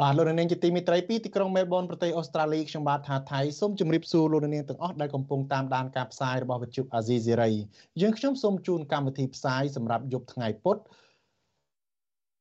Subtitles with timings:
[0.00, 7.50] បាទលោកនាងជាទីមេត្រីពីទីក្រុងមែលប៊នប្រទេសអូស្ត្រាលីខ្ញុំបាទថាថៃសូមជម្រាបសួរលោកនាងទាំងអស់ដែលកំពុងតាមដានការផ្សាយរបស់វិទ្យុអាស៊ីសេរី
[8.00, 10.76] យើងខ្ញុំសូមជូនកម្មវិធីផ្សាយសម្រាប់យប់ថ្ងៃពុធ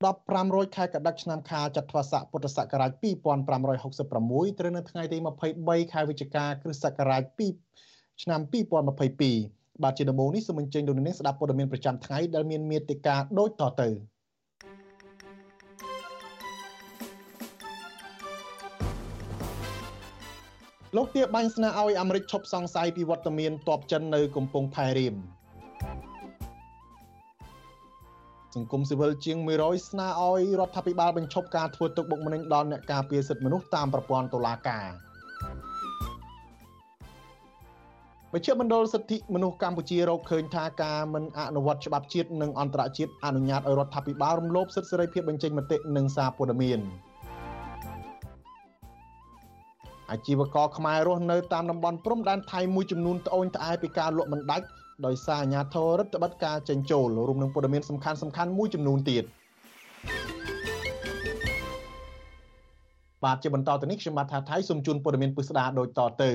[0.05, 2.91] 1500ខែកដិកឆ្នាំខាលចត្វាស័កពុទ្ធសករាជ
[3.55, 5.17] 2566ត្រូវនៅថ្ងៃទី
[5.55, 7.23] 23ខែវិច្ឆិកាគ្រិស្តសករាជ
[7.73, 8.41] 2ឆ្នាំ
[9.11, 13.89] 2022បាទជាដំបូងនេះសូមអញ្ជើញលោកនាងស្ដាប់ព័ត៌មានប្រចាំថ្ងៃដែលមានមេត្តាដូចតទៅ
[20.95, 25.15] លោកទាបាញ់ស្នើឲ្យអាមេរិកឈប់សង្ស័យពីវត្តមានតបចិននៅកំពង់ផែរៀម
[28.55, 34.87] សង្គមស៊ីវិលជាង100ស្នើឲ្យរដ្ឋាភិបាលបញ្ឈប់ការធ្វើទុកបុកម្នេញដល់អ្នកការពារសិទ្ធិមនុស្សតាមប្រព័ន្ធតុលាការ
[38.33, 46.81] វិជាមណ្ឌលសិទ្ធិមនុស្សកម្ពុជារកឃើញថាការមិនអនុវត្តច្បាប់ជាតិនិងអន្តរជាតិអនុញ្ញាតឲ្យរដ្ឋាភិបាលរំលោភសិទ្ធិសេរីភាពបញ្ចេញមតិនិងសារព័ត៌មាន
[50.11, 54.65] អាជីវករខ្មែររស់នៅតាមតំបន់ព្រំដែនថៃមួយចំនួនត្អូញត្អែពីការលក់មិនដាច់
[55.05, 59.23] ដោយសារអាញាធររដ្ឋបတ်ការចិញ្ចោលរួមនឹងព័ត៌មានសំខាន់សំខាន់មួយចំនួនទៀត
[63.23, 66.31] បាទជាបន្តទៅនេះខ្ញុំបាទថាថៃសូមជូនព័ត៌មានពិស្ដារដូចតទៅ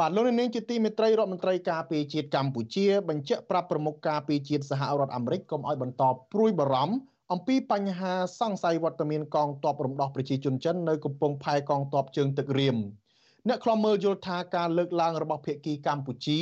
[0.00, 6.02] បាទលោកនាងជាទីមេត្រីរដ្ឋមន្ត្រីការពារជាតិកម្ពុជាបញ្ជាក់ប្រាប់ប្រមុខការពារជាតិសហរដ្ឋអាមេរិកកុំឲ្យបន្ត
[6.32, 6.96] ព្រួយបារម្ភ
[7.32, 12.76] អំពីបញ្ហាសង្ស័យវត្តមានកងទ័ពរំដោះប្រជាជនចិននៅកំពង់ផែកងទ័ពជើងទឹករៀម
[13.48, 16.40] អ្នកខ្លំមើលយល់ថាការលើកឡើងរបស់ភាគីកម្ពុជា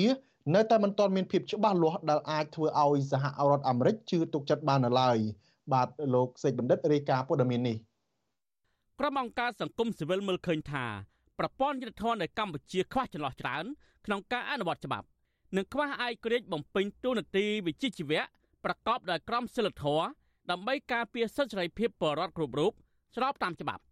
[0.54, 5.18] នៅតែមិនទាន់មានភាពច្បាស់លាស់ដែលអាចធ្វើឲ្យសហរដ្ឋអាមេរិកជឿទុកចិត្តបាននៅឡើយ
[5.72, 7.76] បាទលោកសេកបណ្ឌិតរាយការណ៍ព័ត៌មាននេះ
[9.00, 10.84] ក្រុមអង្គការសង្គមស៊ីវិលមើលឃើញថា
[11.38, 13.64] ប្រព័ន្ធយុត្តិធម៌នៅកម្ពុជាខ្វះចន្លោះច្រើន
[14.06, 15.06] ក្នុងការអនុវត្តច្បាប់
[15.56, 18.22] និងខ្វះឯករាជ្យបំពេញតួនាទីវិជ្ជាជីវៈ
[18.64, 20.04] ប្រកបដោយក្រមសីលធម៌
[20.50, 22.72] ដើម្បីការពារសិទ្ធិសេរីភាពបរិវត្តគ្រប់រូប
[23.16, 23.82] ស្របតាមច្បាប់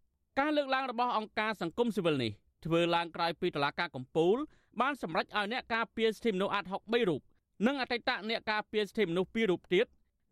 [0.41, 2.33] ការលើកឡើងរបស់អង្គការសង្គមស៊ីវិលនេះ
[2.65, 4.37] ធ្វើឡើងក្រោយពីតុលាការកំពូល
[4.81, 7.21] បានសម្រេចឲ្យអ្នកការពារសិទ្ធិមនុស្សអាត់ហុក3រូប
[7.67, 9.87] និងអតីតអ្នកការពារសិទ្ធិមនុស្ស2រូបទៀត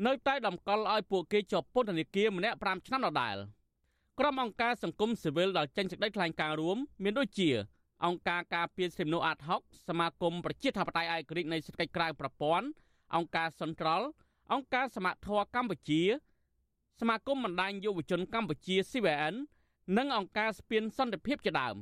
[0.07, 3.37] នៅតែតម្កល់ឲ្យពួកគេជាប់ពន្ធនាគារម្នាក់5ឆ្នាំដដែល
[4.19, 7.51] ក្រុមអង្គការសង្គមស៊ីវិលដែលចេញសេចក្តីថ្លែងការណ៍រួមមានដូចជា
[8.05, 12.67] អង្គការការពារសិទ្ធិមនុស្សអាត់ហុកសមាគមប្រជាធិបតេយ្យឯករាជ្យនៃសេដ្ឋកិច្ចក្រៅប្រព័ន្ធ
[13.15, 14.03] អង្គការសុនត្រល
[14.53, 16.03] អង្គការសមត្ថធម៌កម្ពុជា
[17.01, 19.35] សមាគមបណ្ដាញយុវជនកម្ពុជា CVN
[19.97, 21.77] និងអង្គការស្ពានសន្តិភាពជាដើម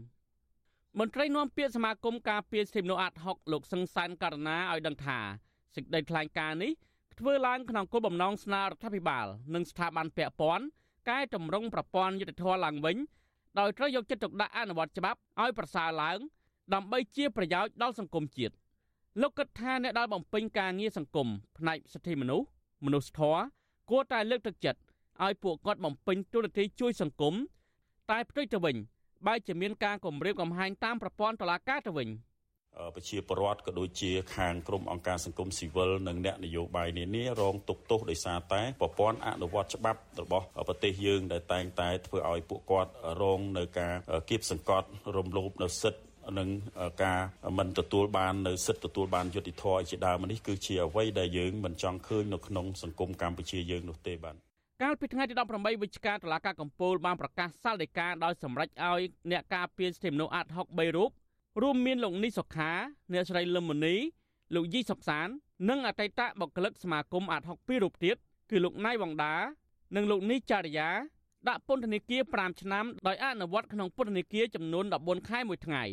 [0.98, 5.18] មន្ត្រីនាំពាក្យសមាគមការពារសិទ្ធិមនុស្សអាត់ហុកលោកសង្សានករណាឲ្យដឹងថា
[5.74, 6.72] សេចក្តីថ្លែងការណ៍នេះ
[7.20, 10.64] ធ្វើឡើងក្នុងគោលបំណងស្នើរដ្ឋាភិបាល និងស្ថាប័នពាក់ព័ន្ធ
[11.10, 12.96] កែតម្រង់ប្រព័ន្ធយុត្តិធម៌ឡើងវិញ
[13.58, 16.18] ដោយត្រូវយកចិត្តទុកដាក់អនុវត្តច្បាប់ឲ្យប្រសើរឡើង
[16.74, 18.54] ដើម្បីជាប្រយោជន៍ដល់សង្គមជាតិ
[19.22, 21.28] លោកគិតថាអ្នកដែលបំពេញការងារសង្គម
[21.58, 22.46] ផ្នែកសិទ្ធិមនុស្ស
[22.84, 23.42] មនុស្សធម៌
[23.90, 24.80] គួរតែលើកទឹកចិត្ត
[25.24, 27.34] ឲ្យពួកគាត់បំពេញទូនាទីជួយសង្គម
[28.10, 28.76] តែផ្ទុយទៅវិញ
[29.26, 32.08] បែរជាមានការគំរាមកំហែងតាមប្រព័ន្ធតុលាការទៅវិញ
[32.94, 43.94] ប្រជាពលរដ្ឋក៏ដូចជាខាងក្រមអង្គការសង្គមស៊ីវិលនិងអ្នកនយោបាយនានារងទុកទោសដោយសារតែប្រព័ន្ធអនុវត្តច្បាប់របស់ប្រទេសយើងដែលតែងតែធ្វើឲ្យពួកគាត់រងនៅការ
[44.28, 46.02] គៀបសង្កត់រំលោភនៅសិទ្ធិ
[46.38, 46.48] និង
[47.02, 47.20] ការ
[47.58, 54.36] មិនទទួលបាននៅសិទ្ធិទទួលបានយុត្តិធម៌ជាដើមនេះគឺជាអ្វីដែលយើងមិនចង់ឃើញនៅក្នុងសង្គមកម្ពុជាយើងនោះទេបាទ
[54.82, 61.10] កាលពីថ្ងៃទី18វិច្ឆិកាតុលាការកំពូលបានប្រកាសសាលដីកាដោយសម្រេចឲ្យអ្នកការពារសិទ្ធិមនុស្សអាត់ហុក3រូប
[61.62, 62.72] រួមមានលោកនីសុខា
[63.12, 63.96] អ្នកស្រីលឹមមនី
[64.54, 65.28] លោកយីសុកសាន
[65.68, 68.16] និងអតីតបុគ្គលិកសមាគមអាត់ហុក2រូបទៀត
[68.50, 69.36] គឺលោកណៃវងដា
[69.96, 70.90] និងលោកនីចារិយា
[71.48, 75.84] ដាក់ពន្ធនាគារ5ឆ្នាំដោយអនុវត្តក្នុងពន្ធនាគារចំនួន14ខែមួយថ្ងៃ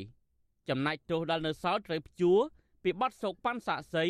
[0.69, 2.39] ចំណែកទោសដែលនៅសល់ត្រូវព្យួរ
[2.83, 4.06] ពីបទសោកប៉ាន់សាក់សី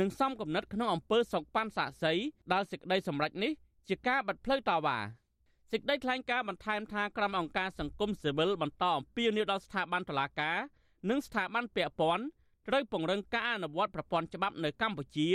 [0.00, 2.12] និងសំគំនិតក្នុងអំពើសោកប៉ាន់សាក់សី
[2.52, 3.52] ដែលសេចក្តីសម្រេចនេះ
[3.88, 4.98] ជាការបាត់ផ្លូវតវ៉ា
[5.70, 10.58] សេចក្តីថ្លែងការណ៍បន្ថែមថាក្រុមអង្គការសង្គមស៊ីវិលបន្តអំពាវនាវដល់ស្ថាប័នតុលាការ
[11.10, 12.24] និងស្ថាប័នពាក់ព័ន្ធ
[12.68, 15.28] ត្រូវពង្រឹងការអនុវត្តប្រព័ន្ធច្បាប់នៅកម្ពុជា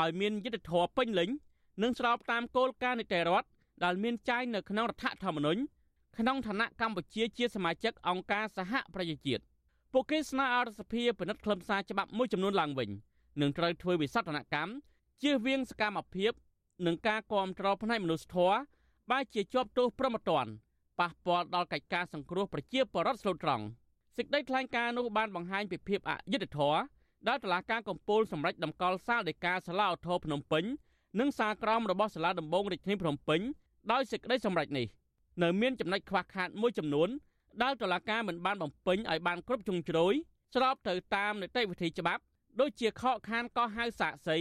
[0.00, 1.30] ឲ្យមានយុត្តិធម៌ពេញលេញ
[1.82, 3.48] និងស្របតាមគោលការណ៍នីតិរដ្ឋ
[3.84, 5.60] ដែលមានចែងនៅក្នុងរដ្ឋធម្មនុញ្ញ
[6.18, 9.42] ក្នុងឋានៈកម្ពុជាជាសមាជិកអង្គការសហប្រជាជាតិ
[9.92, 12.90] ពួកគេស្នើឲ្យរដ្ឋសភាពិនិត្យខ្លឹមសារច្បាប់មួយចំនួនឡើងវិញ
[13.40, 14.72] និងត្រូវធ្វើវិសោធនកម្ម
[15.22, 16.32] ជៀសវាងសកម្មភាព
[16.86, 18.58] និងការគ្រប់គ្រងផ្នែកមនុស្សធម៌
[19.10, 20.46] បែរជាជាប់ទោសប្រមត្តន
[21.00, 23.64] ប៉ះពាល់ដល់កិច្ចការសង្គ្រោះប្រជាពលរដ្ឋស្លូតត្រង់
[24.16, 26.78] សេចក្តីថ្លែងការណ៍នោះបានបង្ហាញពីភាពអយុត្តិធម៌
[27.28, 30.64] ដែលតុលាការកំពូលសម្រេចតម្កល់សាលដីកាសាលាឧទ្ធរភ្នំពេញ
[31.20, 33.40] និងសាលក្រមរបស់សាលាដំបងរាជធានីភ្នំពេញ
[33.92, 34.86] ដោយសេចក្តីសម្រេចនេះ
[35.42, 37.08] នៅមានចំណុចខ្វះខាតមួយចំនួន
[37.62, 40.14] ដែលតុលាការមិនបានបំពេញឲ្យបានគ្រប់ជ្រុងជ្រោយ
[40.54, 42.22] ស្របទៅតាមនីតិវិធីច្បាប់
[42.60, 44.38] ដូចជាខកខានកោះហៅសាកសី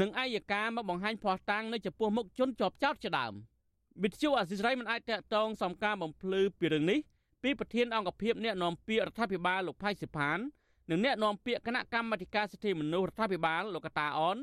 [0.00, 3.32] និងអัยការមកបង្ហាញភ័ស្តុតាងនៅចំពោះមុខជនជាប់ចោតជាដើម
[4.02, 6.98] វិទ្យុអសិរ័យមិនអាចតកតងសំការបំភ្លឺពីរឿងនេះ
[7.42, 10.38] ពីប្រធានអង្គភិបអ្នកនាំពាក្យរដ្ឋាភិបាលលោកផៃសិផាន
[10.90, 14.36] និងអ្នកនាំពាក្យគណៈកម្មាធិការសិទ្ធិមនុស្សរដ្ឋាភិបាលលោកកតាអន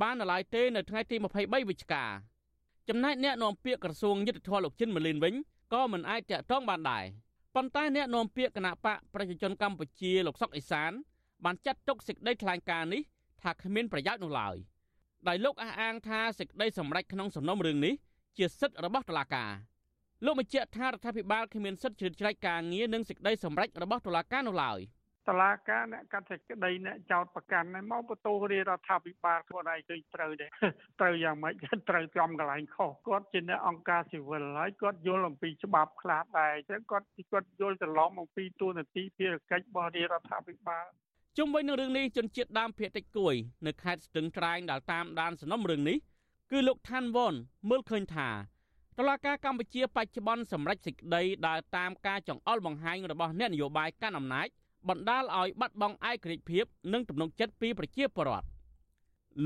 [0.00, 2.04] បាននៅឡើយទេនៅថ្ងៃទី23វិច្ឆិកា
[2.88, 5.34] ចំណែកអ្នកនាំពាក្យក្រសួងយុទ្ធភ័ពលោកចិនម៉ាលីនវិញ
[5.72, 7.04] ក៏មិនអាចតាក់ទងបានដែរ
[7.54, 10.92] ប៉ុន្តែអ្នកនាំពាក្យគណៈបកប្រជាជនកម្ពុជាលោកសុកអេសាន
[11.44, 13.02] បានចាត់ទុកសេចក្តីថ្លែងការណ៍នេះ
[13.42, 14.56] ថាគ្មានប្រយោជន៍នោះឡើយ
[15.28, 17.94] ដោយលោកអះអាងថាសេចក្តីសម្រេចក្នុងសំណុំរឿងនេះ
[18.38, 19.50] ជាសិទ្ធិរបស់តុលាការ
[20.24, 24.80] លោកបញ្ជាក់ថារដ្ឋាភិបាលគ្មានសិទ្ធិជ្រៀតជ្រែកការងារនិងសេចក្តីសម្រេចរបស់តុលាការនោះឡើយ។
[25.28, 30.46] តឡាការអ្នកកាត់សេចក្តីអ្នកចោតប្រកាន់ហើយមកបន្ទោរាជរដ្ឋាភិបាលខ្លួនឯងឃើញត្រូវទេ
[31.00, 31.54] ត្រូវយ៉ាងម៉េច
[31.90, 40.86] ត្រូវចំកន្លែងខុសគាត់ជាអ្នកអង្គការស៊ីវិលហើយគាត់យល់អំពីច្បាប់ខ្លះដែរអញ្ចឹងគាត់គាត់យល់ច្រឡំអំពីទូនាទីភារកិច្ចរបស់រាជរដ្ឋាភិបាល
[41.38, 43.34] ជុំវិញនឹងរឿងនេះជនជាតិដើមភាគតិចគួយ
[43.66, 45.98] នៅខេត្តស្ទឹងត្រែងដែលតាមដានសំណុំរឿងនេះ
[46.50, 47.34] គឺលោកឋានវ៉ន
[47.70, 48.30] មើលឃើញថា
[48.98, 54.48] តឡាការកម្ពុជាបច្ចុប្បន្នសម្រេចសេចក្តីដែលតាមការចង្អុលបង្ហាញរបស់អ្នកនយោបាយកាន់អំណាច
[54.88, 58.46] បណ្ដាលឲ្យបាត់បង់ឯករាជ្យភាពនិងទំនុកចិត្តពីប្រជាពលរដ្ឋ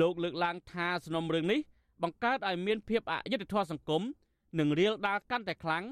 [0.00, 1.61] លោកលើកឡើងថាសំណុំរឿងនេះ
[2.03, 4.03] បង្កើតឲ្យមានភាពអយុត្តិធម៌សង្គម
[4.59, 5.85] និងរៀលដាលកាន់តែខ្លាំង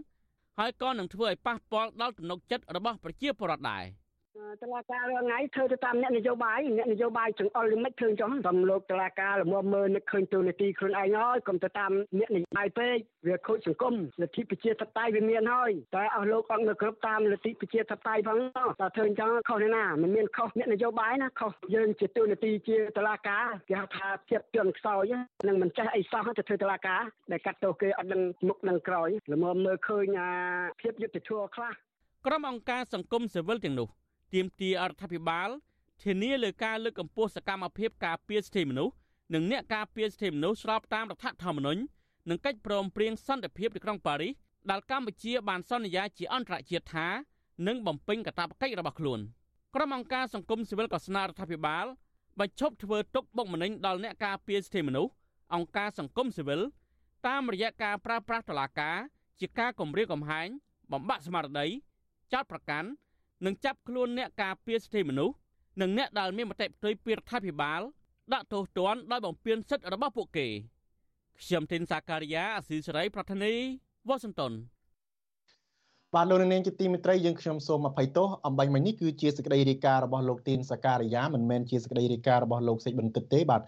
[0.58, 3.84] ហើយក៏នឹងធ្វើឲ្យប៉ះពាល់ដល់ទំនុកចិត្តរបស់ប្រជាពលរដ្ឋដែរ។
[4.62, 12.96] តឡាការរាល់ថ្ងៃធ្វើទៅតាមអ្នកនយោបាយអ្នកនយោបាយចង្អុលឬមិនឃើញចុះតាមលោកតឡាការល្មមមើលនឹកឃើញទូនាទីខ្លួនឯងហើយកុំទៅតាមអ្នកនយោបាយពេក
[13.26, 18.38] វាខូចសង្គមលទ្ធិប្រជាធិបតេយ្យវាមានហើយតែអស់លោកអង្គនៅគ្រប់តាមលទ្ធិប្រជាធិបតេយ្យផង
[18.80, 25.12] តែធ្វើអញ្ចឹងខុសណាមិនមានខុសអ្នកនយោបាយណាខុសយើងជាទូនាទីជាតឡាការគេហៅថាភាពជន់ខ្សោយ
[25.48, 27.02] នឹងមិនចេះអីសោះទៅធ្វើតឡាការ
[27.32, 30.30] ដែលកាត់ទោសគេអត់ដឹងមុខនឹងក្រោយល្មមមើលឃើញអា
[30.80, 31.72] ភាពយុត្តិធម៌ខ្លះ
[32.26, 33.88] ក្រុមអង្គការសង្គមស៊ីវិលទាំងនោះ
[34.32, 35.48] ទាមទាររដ្ឋាភិបាល
[36.02, 38.94] ធានាលើការលើកកម្ពស់សកម្មភាពការពារសិទ្ធិមនុស្ស
[39.34, 41.80] និងអ្នកការពារសិទ្ធិមនុស្សស្របតាមរដ្ឋធម្មនុញ្ញ
[42.30, 44.32] និងកិច្ចព្រមព្រៀងសន្តិភាពទីក្រុងប៉ារីស
[44.70, 47.06] ដែលកម្ពុជាបានសន្យាជាអន្តរជាតិថា
[47.66, 49.20] នឹងបំពេញកាតព្វកិច្ចរបស់ខ្លួន
[49.74, 51.86] ក្រុមអង្គការសង្គមស៊ីវិលក៏ស្នើរដ្ឋាភិបាល
[52.40, 55.12] បញ្ឈប់ធ្វើទុកបុកម្នេញដល់អ្នកការពារសិទ្ធិមនុស្ស
[55.54, 56.60] អង្គការសង្គមស៊ីវិល
[57.26, 58.96] តាមរយៈការប្រើប្រាស់តុលាការ
[59.40, 60.48] ជាការគំរាមកំហែង
[60.92, 61.66] បំបាក់ស្មារតី
[62.32, 62.88] ចោទប្រកាន់
[63.44, 65.36] និងចាប់ខ្លួនអ្នកការពារសិទ្ធិមនុស្ស
[65.80, 67.80] និងអ្នកដែលមានមតិផ្ទុយពីរដ្ឋាភិបាល
[68.32, 70.46] ដាក់ទោសទណ្ឌដោយបំពានសិទ្ធិរបស់ពួកគេ
[71.40, 73.52] ខ្ញុំទីនសាការីយ៉ាអស៊ីសេរីប្រធានី
[74.08, 74.52] វ៉ាស៊ីនតោន
[76.14, 83.62] បាទលោកនាងជាទីមេត្រីយើងខ្ញុំសូមអភ័យទោសអំបញ្ញមិញនេះគឺជាសេចក្តីរាយការណ៍របស់លោកទីនសការីយ៉ាមិនមែនជាសេចក្តីរាយការណ៍របស់លោកសេចបន្ទិតទេបាទ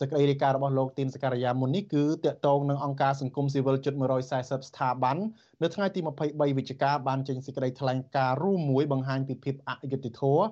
[0.00, 3.94] សេចក្តីរាយការណ៍របស់លោកទីនសការីយ៉ាមុននេះគឺតកតងនឹងអង្គការសង្គមស៊ីវិលជិត
[4.30, 5.16] 140ស្ថាប័ន
[5.62, 10.44] នៅថ្ងៃទី23វិច្ឆិកាបានចេញសេចក្តីថ្លែងការណ៍រួមមួយបង្ហាញពីភាពអយុត្តិធម៌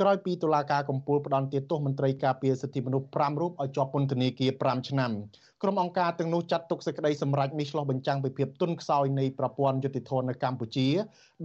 [0.00, 5.12] ក្រោយពីតុលាការកំពូលផ្ដន្ទាទោសមន្ត្រីការពារសិទ្ធិមនុស្ស5រូបឲ្យជាប់ពន្ធនាគារ5ឆ្នាំ
[5.62, 10.88] ក្រុមអង្គការទាំងនោះចាត់ទុកសេចក្តីសម្រេចនេះឆ្លុះបញ្ចាំងពីភាពទន់ខ្សោយនៃប្រព័ន្ធយុតិធម៌នៅកម្ពុជា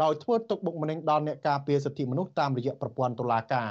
[0.03, 3.69] ដោយធ្វើទុកបុកម្នេញដល់អ្នកការពារសិទ្ធិមនុស្សតាមរយៈប្រព័ន្ធតុលាការ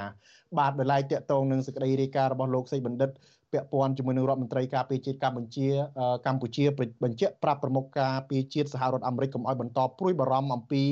[0.57, 3.09] បាទដោយឡែកតាក់ទងនឹងសេចក្តីរាយការណ៍របស់លោកសេចបណ្ឌិត
[3.51, 5.67] ពាក់ព័ន្ធជាមួយនឹងរដ្ឋមន្ត្រីការពារជាតិកម្ពុជា
[6.25, 6.65] កម្ពុជា
[7.03, 10.83] បញ្ជាក់ប្រាប់ប្រមុខការពារជាតិសហរដ្ឋអាមេរិកកុំឲ្យបន្តព្រួយបារម្ភអំពី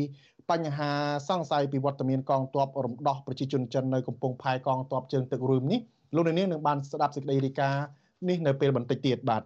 [0.51, 0.91] បញ្ហា
[1.27, 5.79] សង្ស័យពីវត្តមានកងទ័ពរំដោះប្រជាជនចិននៅកំពង់ផែកងទ័ពជើងទឹករួមនេះ
[6.15, 7.86] លោកនាងនឹងបានស្ដាប់សេចក្តីរាយការណ៍
[8.29, 9.43] នេះនៅពេលបន្តិចទៀតបាទ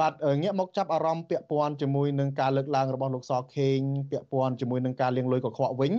[0.00, 0.12] បាទ
[0.42, 3.78] ងាកមកចាប់អារម្មណ៍ពាក់ព័ន្ធជាមួយនឹងការលើកឡើងរបស់លោកសខេង
[4.10, 5.92] ពាក់ព័ន្ធជាមួយនឹងការលាងលុយកខ្វក់វិញ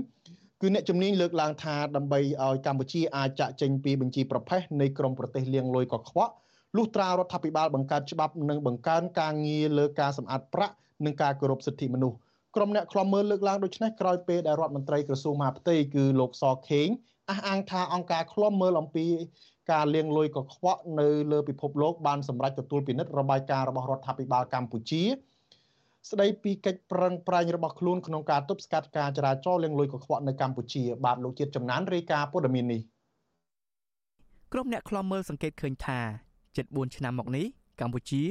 [0.62, 6.34] គឺអ្នកជំនាញលើកឡើងថាដើម្បីឲ្យកម្ពុជាអាចចាក់ចេញពីបញ្ជីប្រភេទនៃក្រមប្រទេសលាងលុយកខ្វក់
[6.78, 10.76] លុះត្រារដ្ឋាភិបាលបង្កើតច្បាប់និងបង្កើនការងារលើការសម្អាតប្រាក់
[11.06, 12.18] និងការគោរពសិទ្ធិមនុស្ស
[12.56, 16.88] ក្រុមអ្នកខ្លំមើលលើកឡើងដូចនេះក្រោយពេលដែលរដ្ឋមន្ត្រីក្រសួងមហាផ្ទៃគឺលោកសខេង
[17.30, 19.06] អះអាងថាអង្គការខ្លំមើលអំពី
[19.72, 25.04] ការលាងលុយកខ្វក់នៅលើពិភពលោកបានសម្រេចទទួលពិនិត្យរបាយការណ៍របស់រដ្ឋាភិបាលកម្ពុជា
[26.10, 32.82] ស្ដីពីកិច្ចប្រឹងប្រែងរបស់ខ្លួនក្នុងការទប់ស្កាត់ការចរាចរណ៍លាងលុយកខ្វក់នៅកម្ពុជាបាទលោកជាតិចំណានរាយការណ៍ព័ត៌មាននេះ
[34.54, 36.00] ក្រុមអ្នកខ្លំមើលសង្កេតឃើញថា
[36.58, 37.46] ជិត4ឆ្នាំមកនេះ
[37.82, 38.24] កម្ពុជា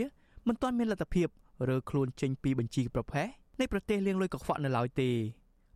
[0.48, 1.28] មិនទាន់មានលទ្ធភាព
[1.68, 3.26] រើខ្លួនចេញពីបញ្ជីប្រភេទ
[3.60, 5.10] នៃប្រទេសលាងលុយកខ្វក់នៅឡើយទេ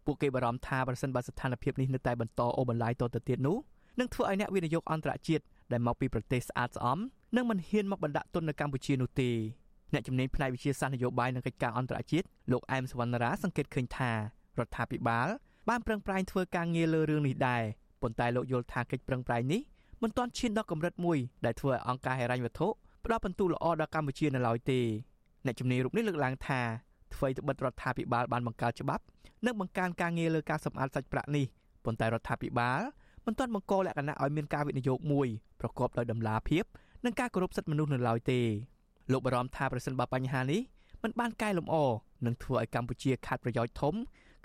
[0.05, 3.57] ពួកគេបារម្ភថាប្រសិនបើស្ថានភាពនេះនៅតែបន្តអូសបន្លាយតទៅទៀតនោះ
[4.01, 6.99] នឹងធ្វើឲ្យអ្នកវិនិយោគអន្តរជាតិ ដែលមកពីប្រទេសស្អាតស្អំ
[7.37, 9.31] នឹងមិនហ៊ានមកបណ្ដាក់ទុននៅកម្ពុជានោះទេ
[9.93, 14.17] អ្នកជំនាញផ្នែកវិទ្យាសាស្ត្រនយោបាយនិងកិច្ចការអន្តរជាតិលោកអែមសវណ្ណរាសង្កេតឃើញថារ
[14.67, 15.29] ដ្ឋាភិបាល
[15.69, 17.63] បានប្រឹងប្រែងធ្វើការងារលើរឿងនេះដែរ
[18.03, 19.61] ប៉ុន្តែលោកយល់ថាកិច្ចប្រឹងប្រែងនេះ
[20.03, 22.69] មិនទាន់ឈានដល់កម្រិតមួយដែលធ្វើឲ្យអង្គការហិរញ្ញវត្ថុ
[23.05, 24.81] ផ្ដល់ពិន្ទុល្អដល់កម្ពុជានៅឡើយទេ
[25.47, 26.61] អ្នកជំនាញរូបនេះលើកឡើងថា
[27.15, 29.03] អ្វីត្បិតរដ្ឋាភិបាលបានបង្កើតច្បាប់
[29.47, 31.47] និងបង្កើនការងារលើការសម្អាតសាច់ប្រាក់នេះ
[31.85, 32.81] ប៉ុន្តែរដ្ឋាភិបាល
[33.27, 35.29] មិនទាន់បង្កលក្ខណៈឲ្យមានការវិនិយោគមួយ
[35.61, 36.65] ប្រកបដោយតម្លាភាព
[37.05, 38.41] និងការគោរពសិទ្ធិមនុស្សនៅឡើយទេ
[39.13, 40.61] លោកបារម្ភថាប្រសិនបើបញ្ហានេះ
[41.03, 41.77] មិនបានកែលម្អ
[42.27, 43.95] នឹងធ្វើឲ្យកម្ពុជាខាត់ប្រយោជន៍ធំ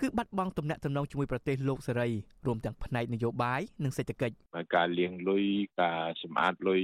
[0.00, 2.08] គឺបាត់បង់ទំនាក់ទំនងជាមួយប្រទេសលោកសេរី
[2.46, 4.34] រួមទាំងផ្នែកនយោបាយនិងសេដ្ឋកិច្ច
[4.76, 5.44] ការលាងលុយ
[5.82, 6.82] ការសម្អាតលុយ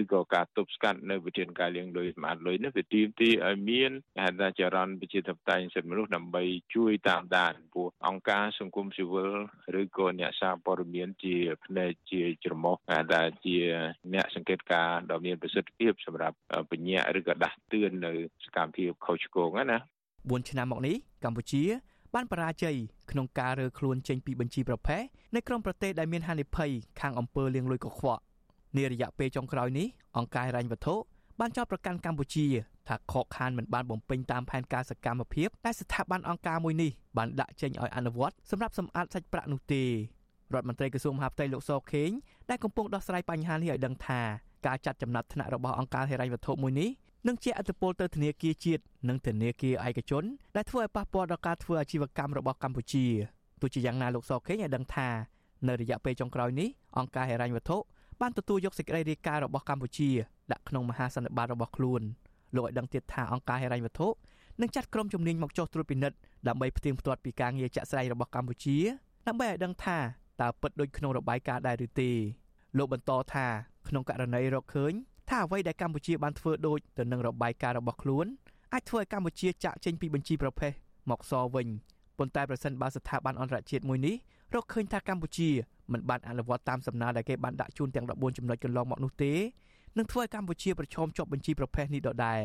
[0.00, 3.90] ឬក៏ការទប់ស្កាត់នៅវិធានការលាងលុយសម្អាតលុយនេះវាទាមទារឲ្យមាន
[4.22, 6.42] ហេតុថាចរន្តប្រជាធិបតេយ្យសិទ្ធិមនុស្សដើម្បី
[6.74, 9.32] ជួយតាមដានពោះអង្គការសង្គមស៊ីវិល
[9.80, 12.98] ឬក៏អ្នកសារព័ត៌មានជាផ្នែកជាច្រមុះថា
[13.44, 13.56] ជា
[14.14, 16.36] អ្នកសង្កេតការណ៍ដ៏មានប្រសិទ្ធភាពសម្រាប់
[16.70, 18.12] បញ្ញាឬក៏ដាស់តឿននៅ
[18.44, 19.78] សកម្មភាពខុសឆ្គងណា
[20.28, 21.62] 4ឆ្នាំមកនេះកម្ពុជា
[22.14, 22.76] បានបរាជ័យ
[23.10, 25.02] ក្នុងការរើខ្លួនចេញពីបញ្ជីប្រភេទ
[25.34, 28.22] នៃក្រុមប្រទេសដែលមានហានិភ័យខាងអំពើលាងលុយកខ្វក់
[28.76, 29.86] នារយៈពេលចុងក្រោយនេះ
[30.16, 30.94] អង្គការហិរញ្ញវត្ថុ
[31.40, 32.46] បានចោទប្រកាន់កម្ពុជា
[32.88, 39.88] ថាខកខានមិនបានបំពេញតាមផែនការសកម្មភាពដែលស្ថាប័នអង្គការមួយនេះបានដាក់ចេញឲ្យអនុវត្តសម្រាប់សម្អាតសាច់ប្រាក់នោះទេរ
[40.58, 42.10] ដ្ឋមន្ត្រីក្រសួងមហាផ្ទៃលោកសខេង
[42.50, 44.20] ដែលកំពុងដោះស្រាយបញ្ហានេះឲ្យដឹងថា
[44.66, 46.88] ការចាត់ចំណាត់ថ្នាក់របស់អង្គការហិរញ្ញវត្ថុមួយនេះ
[47.26, 50.24] និងជាអត្តពលទៅធនាគារជាតិនិងធនាគារឯកជន
[50.56, 53.06] ដែលធ្វើឲ្យប៉ះពាល់ដល់ការធ្វើអាជីវកម្មរបស់កម្ពុជា
[53.60, 55.08] ទោះជាយ៉ាងណាលោកសខេងឲ្យដឹងថា
[55.68, 57.78] នៅរយៈពេលចុងក្រោយនេះអង្គការហិរញ្ញវត្ថុ
[58.20, 60.10] បានទទួលយកសេចក្តីរាយការណ៍របស់កម្ពុជា
[60.52, 62.02] ដាក់ក្នុងមហាសន្និបាតរបស់ខ្លួន
[62.54, 64.08] លោកឲ្យដឹងទៀតថាអង្គការហិរញ្ញវត្ថុ
[64.60, 66.16] នឹងចាត់ក្រុមជំនាញមកចុះត្រួតពិនិត្យ
[66.48, 68.76] ដើម្បីផ្ទៀងផ្ទាត់ពីការងារចាក់ស្ដែងរបស់កម្ពុជា
[69.26, 69.98] ដើម្បីឲ្យដឹងថា
[70.40, 72.10] តើពិតដូចក្នុងរបាយការណ៍ដែរឬទេ
[72.76, 73.46] លោកបន្តថា
[73.88, 74.92] ក្នុងករណីរកឃើញ
[75.28, 78.26] ថាអ្វីដែលកម្ពុជាបានធ្វើដូចទៅនឹងរបាយការណ៍របស់ខ្លួន
[78.72, 80.72] អាចធ្វើឲ្យកម្ពុជាចាក់ចេញពីបញ្ជីប្រភេទ
[81.10, 81.66] មកសវិញ
[82.18, 84.14] ប៉ុន្តែប្រសិនបើស្ថាប័នអន្តរជាតិមួយនេះ
[84.54, 85.48] រកឃើញថាកម្ពុជា
[85.92, 89.32] មិនបានអនុវត្តតាមសំណើដែលគេបានដាក់ជូនទាំង14ចំណុចកន្លងមកនោះទេ
[89.98, 92.40] នឹងធ្វើឲ្យកម្ពុជាប្រឈមជាប់បញ្ជីប្រភេទនេះដដែល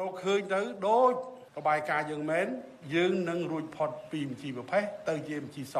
[0.00, 1.12] រកឃើញទៅដូច
[1.58, 2.46] របាយការណ៍យើងមែន
[2.94, 5.76] យើងនឹងរួចផុតពីបញ្ជីប្រភេទទៅជាបញ្ជីស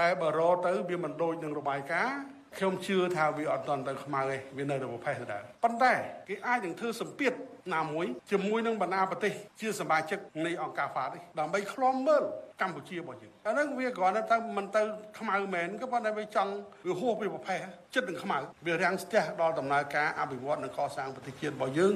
[0.00, 5.92] តែបើរកទៅវាមិនដូចនឹងរបាយការណ៍ ខ្ញុំជឿថាវាអត់តន់ទៅខ្មៅទេវានៅតែប្រភេទដដែលប៉ុន្តែ
[6.28, 7.32] គេអាចនឹងធ្វើសម្ពាធ
[7.74, 12.24] ណាមួយជាមួយនឹងបណ្ដាប្រទេសជាសមាជិកនៃអង្គការហ្វាតនេះដើម្បីឃ្លាំមើល
[12.62, 14.82] កម្ពុជារបស់យើងអាហ្នឹងវាគ្រាន់តែមិនទៅ
[15.18, 16.52] ខ្មៅមែនក៏ប៉ុន្តែវាចង់
[16.86, 17.58] វាហួសពីប្រភេទ
[17.94, 21.92] ចិត្តនឹងខ្មៅវារាំងស្ទះដល់ដំណើរការអភិវឌ្ឍនិងកសាងប្រទេសជាតិរបស់យើង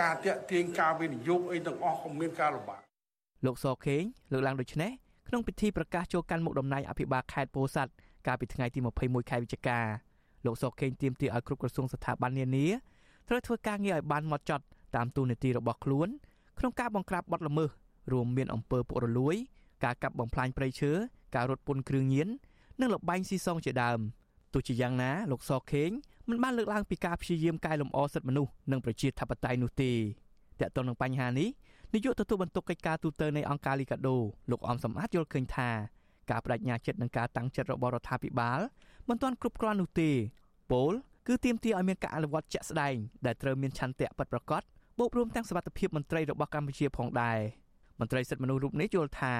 [0.00, 2.80] ការតាក់ទាញការវិនិយោគអីទាំងអស់ក៏មានការលំបាក
[3.46, 4.92] លោកសខេងលើកឡើងដូចនេះ
[5.28, 7.92] ក្នុងពិធីប្រកាសចូលកាន់មុខតំណែងអភិបាលខេត្តពោធិ៍សាត់
[8.26, 9.80] កាលពីថ្ងៃទី21ខែវិច្ឆិកា
[10.46, 12.66] លោកសុកខេងទាមទារឲ្យគ្រប់ក្រសួងស្ថាប័ននានា
[13.28, 14.64] ត្រូវធ្វើការងារឲ្យបានម៉ត់ចត់
[14.96, 16.08] តាមទូនាទីរបស់ខ្លួន
[16.58, 17.70] ក្នុងការបង្ក្រាបបទល្មើស
[18.12, 19.36] រួមមានអំពើពុករលួយ
[19.84, 20.92] ការកាប់បំផ្លាញព្រៃឈើ
[21.34, 22.28] ការរត់ពន្ធគ្រឿងញៀន
[22.80, 23.98] និងលបែងស៊ីសងជាដើម
[24.52, 25.90] ទោះជាយ៉ាងណាលោកសខេង
[26.28, 29.92] មិនបានលើកឡើងពីការព្យាយាមកែលម្អសិទ្ធិមនុស្សនិងប្រជាធិបតេយ្យនោះទេ
[30.60, 31.48] តើតើនឹងបញ្ហានេះ
[31.94, 34.16] នាយកទទួលបន្ទុកកិច្ចការទូតនៃអង្គការលីកាដូ
[34.50, 35.70] លោកអមសំអាតយល់ឃើញថា
[36.30, 38.60] ការបដិញ្ញាចិត្តនិងការតាំងចិត្តរបស់រដ្ឋាភិបាល
[39.08, 40.10] មិនទាន់គ្រប់គ្រាន់នោះទេ
[40.70, 40.92] ពល
[41.26, 42.94] គឺទាមទារឲ្យមានការអនុវត្តជាក់ស្ដែង
[43.26, 44.62] ដែលត្រូវមានឆន្ទៈពិតប្រាកដ
[44.98, 47.38] បូករួមទាំងសមត្ថភាពមន្ត្រីរបស់កម្ពុជាផងដែរ
[48.00, 49.34] មន្ត្រីសិទ្ធិមនុស្សរូបនេះយល់ថា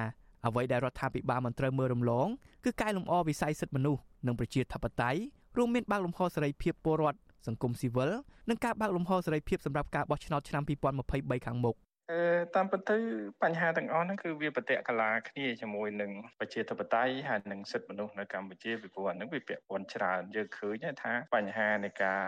[0.47, 2.29] អ្វីដែលរដ្ឋាភិបាលមិនត្រូវមើលរំលង
[2.65, 5.21] គឺកែលម្អវិស័យសិទ្ធិមនុស្សនិងប្រជាធិបតេយ្យ
[5.57, 8.11] រួមមានបើកលំហសេរីភាពពលរដ្ឋសង្គមស៊ីវិល
[8.49, 11.77] និងការបើកលំហសេរីភាពសម្រាប់ការបោះឆ្នោតឆ្នាំ2023ខាងមុខ
[12.13, 12.21] អឺ
[12.55, 12.97] តាមពិតទៅ
[13.43, 22.23] បញ្ហាទាំងអស់ហ្នឹងគឺវាប្រតិកលាគ្នាជាមួយនឹងប្រជាធិបតេយ្យហើយនិងសិទ្ធិមនុស្សនៅកម្ពុជាពីព្រោះអាហ្នឹងវាពាក់ព័ន្ធច្រើនយើងឃើញថាបញ្ហានៃការ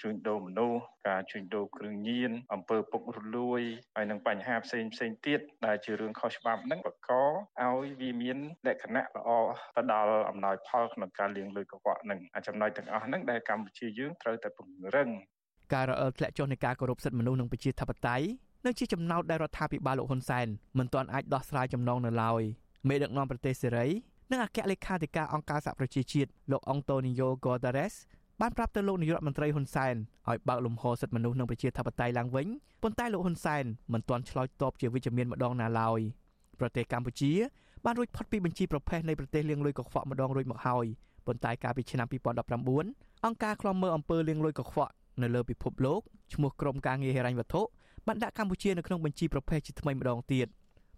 [0.00, 3.62] ជួញដូរមនុស្សការជួញដូរគ្រឿងញៀនអំពើពុករលួយ
[3.96, 9.30] ហើយនិងបញ្ហាផ្សេងផ្សេងទៀតដែលជារឿងខុសច្បាប់ហ្នឹងបកឲ្យវាមានលក្ខណៈល្អ
[9.76, 15.10] ទៅដល់អំណោយផលក្នុងការលាងលុយកខ្វក់ហ្នឹងអាចំណុចទាំងអស់ហ្នឹងដែលកម្ពុជាយើងត្រូវតែពង្រឹង
[15.74, 18.26] ការរអិលធ្លាក់ចុះនៃការគោរពសិទ្ធិមនុស្សនិងប្រជាធិបតេយ្យ
[18.64, 20.46] និងជាចំណោទដែលរដ្ឋាភិបាលលោកហ៊ុនសែន
[20.78, 22.42] មិនទាន់អាចដោះស្រាយចំណងនៅឡើយ
[22.88, 23.86] មេដឹកនាំប្រទេសសេរី
[24.30, 27.94] និងអគ្គលេខាធិការអង្គការសហប្រជាជាតិលោកអុងតូនីយ៉ូហ្គតេរ៉េស
[28.40, 29.94] បានប្រាប់ទៅលោកនាយករដ្ឋមន្ត្រីហ៊ុនសែន
[30.28, 32.46] ឲ្យបើកលំហសិទ្ធិមនុស្សនិងប្រជាធិបតេយ្យឡើងវិញ
[32.82, 36.00] ប៉ុន្តែលោកហ៊ុនសែនមិនទាន់ឆ្លើយតបជាវិជ្ជមានម្ដងណាឡើយ
[36.60, 37.32] ប្រទេសកម្ពុជា
[37.84, 40.86] បានរួចផុតពីបញ្ជីប្រភេទនៃប្រទេសលាងលុយកខ្វក់ម្ដងរួចមកហើយ
[41.26, 42.06] ប៉ុន្តែកាលពីឆ្នាំ
[42.66, 44.92] 2019អង្គការឃ្លាំមើលអំពើលាងលុយកខ្វក់
[45.22, 46.00] នៅលើពិភពលោក
[46.34, 47.62] ឈ្មោះក្រុមការងារហិរញ្ញវត្ថុ
[48.06, 50.46] បានដាក់កម្ពុជានៅក្នុងបញ្ជីប្រភេទជាថ្មីម្ដងទៀត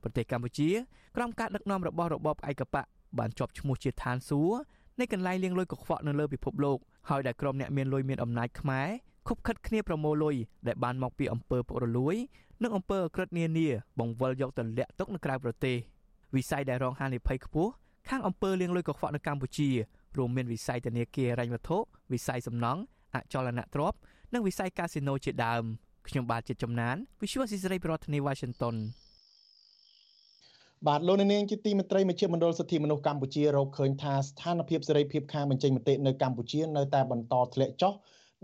[0.02, 0.70] ប្រទេសកម្ពុជា
[1.16, 2.86] ក្រោមការដឹកនាំរបស់របបឯកបក
[3.18, 4.56] បានជាប់ឈ្មោះជាឋានសួគ៌
[5.00, 6.78] នៃកន្លែងលាងលុយកខ្វក់នៅលើពិភពលោក
[7.10, 8.88] ហើយដែលក្រុមអ្នកមានលុយមានអំណាចខ្មែរ
[9.28, 12.16] ខុបខិតគ្នាប្រមូលលុយដែលបានមកពីអំពើពុករលួយ
[12.62, 13.68] និងអំពើអក្រិតនានា
[13.98, 15.76] បង្វិលយកទម្លាក់ទុកនៅក្រៅប្រទេស
[16.36, 17.70] វិស័យដែលរងហានិភ័យខ្ពស់
[18.08, 19.68] ខាងអំពើលាងលុយកខ្វក់នៅកម្ពុជា
[20.18, 21.78] រួមមានវិស័យធនាគាររ៉ាញ់វត្ថុ
[22.12, 22.80] វិស័យសំណង់
[23.14, 23.98] អចលនទ្រព្យ
[24.32, 25.64] និងវិស័យកាស៊ីណូជាដើម
[26.08, 28.76] ខ្ញុំបាទជាចំណាន Visual Society ប្រធានាទី Washington
[30.86, 37.92] បាទលោកនាងជាទីមេត្រីមជ្ឈមណ្ឌលសិទ្ធិមនុស្សកម្ពុជារកឃើញថាស្ថានភាពសេរីភាពខាងបញ្ចេញមតិនៅកម្ពុជានៅតែបន្តធ្លាក់ចុះ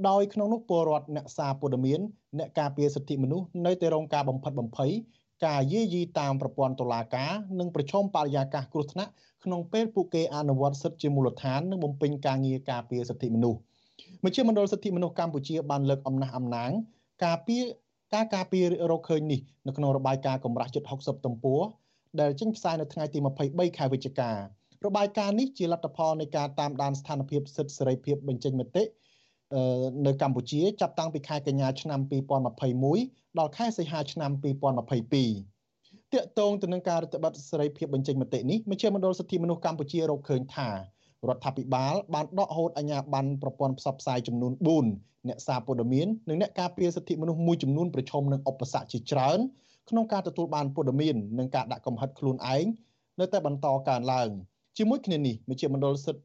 [0.09, 2.01] ដោយក្នុងនោះពលរដ្ឋអ្នកសារព័ត៌មាន
[2.39, 4.91] អ្នកការពារសិទ្ធិមនុស្សនៅតែរងការបំផិតបំភ័យ
[5.47, 9.13] ការយាយីតាមប្រព័ន្ធតុលាការនិងប្រឈមបរិយាកាសគ្រោះថ្នាក់
[9.45, 13.59] ក្នុងពេលពួកគេអនុវត្តសិទ្ធិជាមូលដ្ឋាននិងបំពេញការងារការពារសិទ្ធិមនុស្ស
[14.25, 16.73] មជ្ឈមណ្ឌលសិទ្ធិមនុស្សកម្ពុជាបានលើកអំណះអំណាង
[17.25, 17.65] ការពារ
[18.15, 21.61] ការការពាររកឃើញនេះនៅក្នុងរបាយការណ៍កម្រាស់ជិត60ទំព័រ
[22.21, 24.37] ដែលចេញផ្សាយនៅថ្ងៃទី23ខែវិច្ឆិការ
[24.97, 28.85] បាយការណ៍នេះជាលទ្ធផលនៃការតាមដានស្ថានភាពសិទ្ធិសេរីភាពបញ្ចេញមតិ
[30.07, 32.01] នៅកម្ពុជាចាប់តាំងពីខែកញ្ញាឆ្នាំ
[32.71, 40.69] 2021ដល់ខែសីហាឆ្នាំ2022ទាក់ទងទៅនឹងការរដ្ឋបတ်សេរីភាពបញ្ចេញមតិនេះមជ្ឈមណ្ឌលសិទ្ធិមនុស្សកម្ពុជារកឃើញថា
[41.29, 44.53] រដ្ឋាភិបាលបានដកហូតអាជ្ញាប័ណ្ណប្រព័ន្ធផ្សព្វផ្សាយចំនួន
[44.91, 49.39] 4អ្នកសារព័ត៌មាននិងអ្នកការពារសិទ្ធិមនុស្សមួយចំនួនប្រឈមនឹងឧបសគ្គជាច្រើន
[49.91, 52.65] ក្នុងការទទួលបានព័ត៌មាននិងការដាក់កំហិតខ្លួនឯង
[53.21, 54.29] នៅតែបន្តកើនឡើង
[54.79, 56.23] ជាមួយគ្នានេះមជ្ឈមណ្ឌលសិទ្ធិ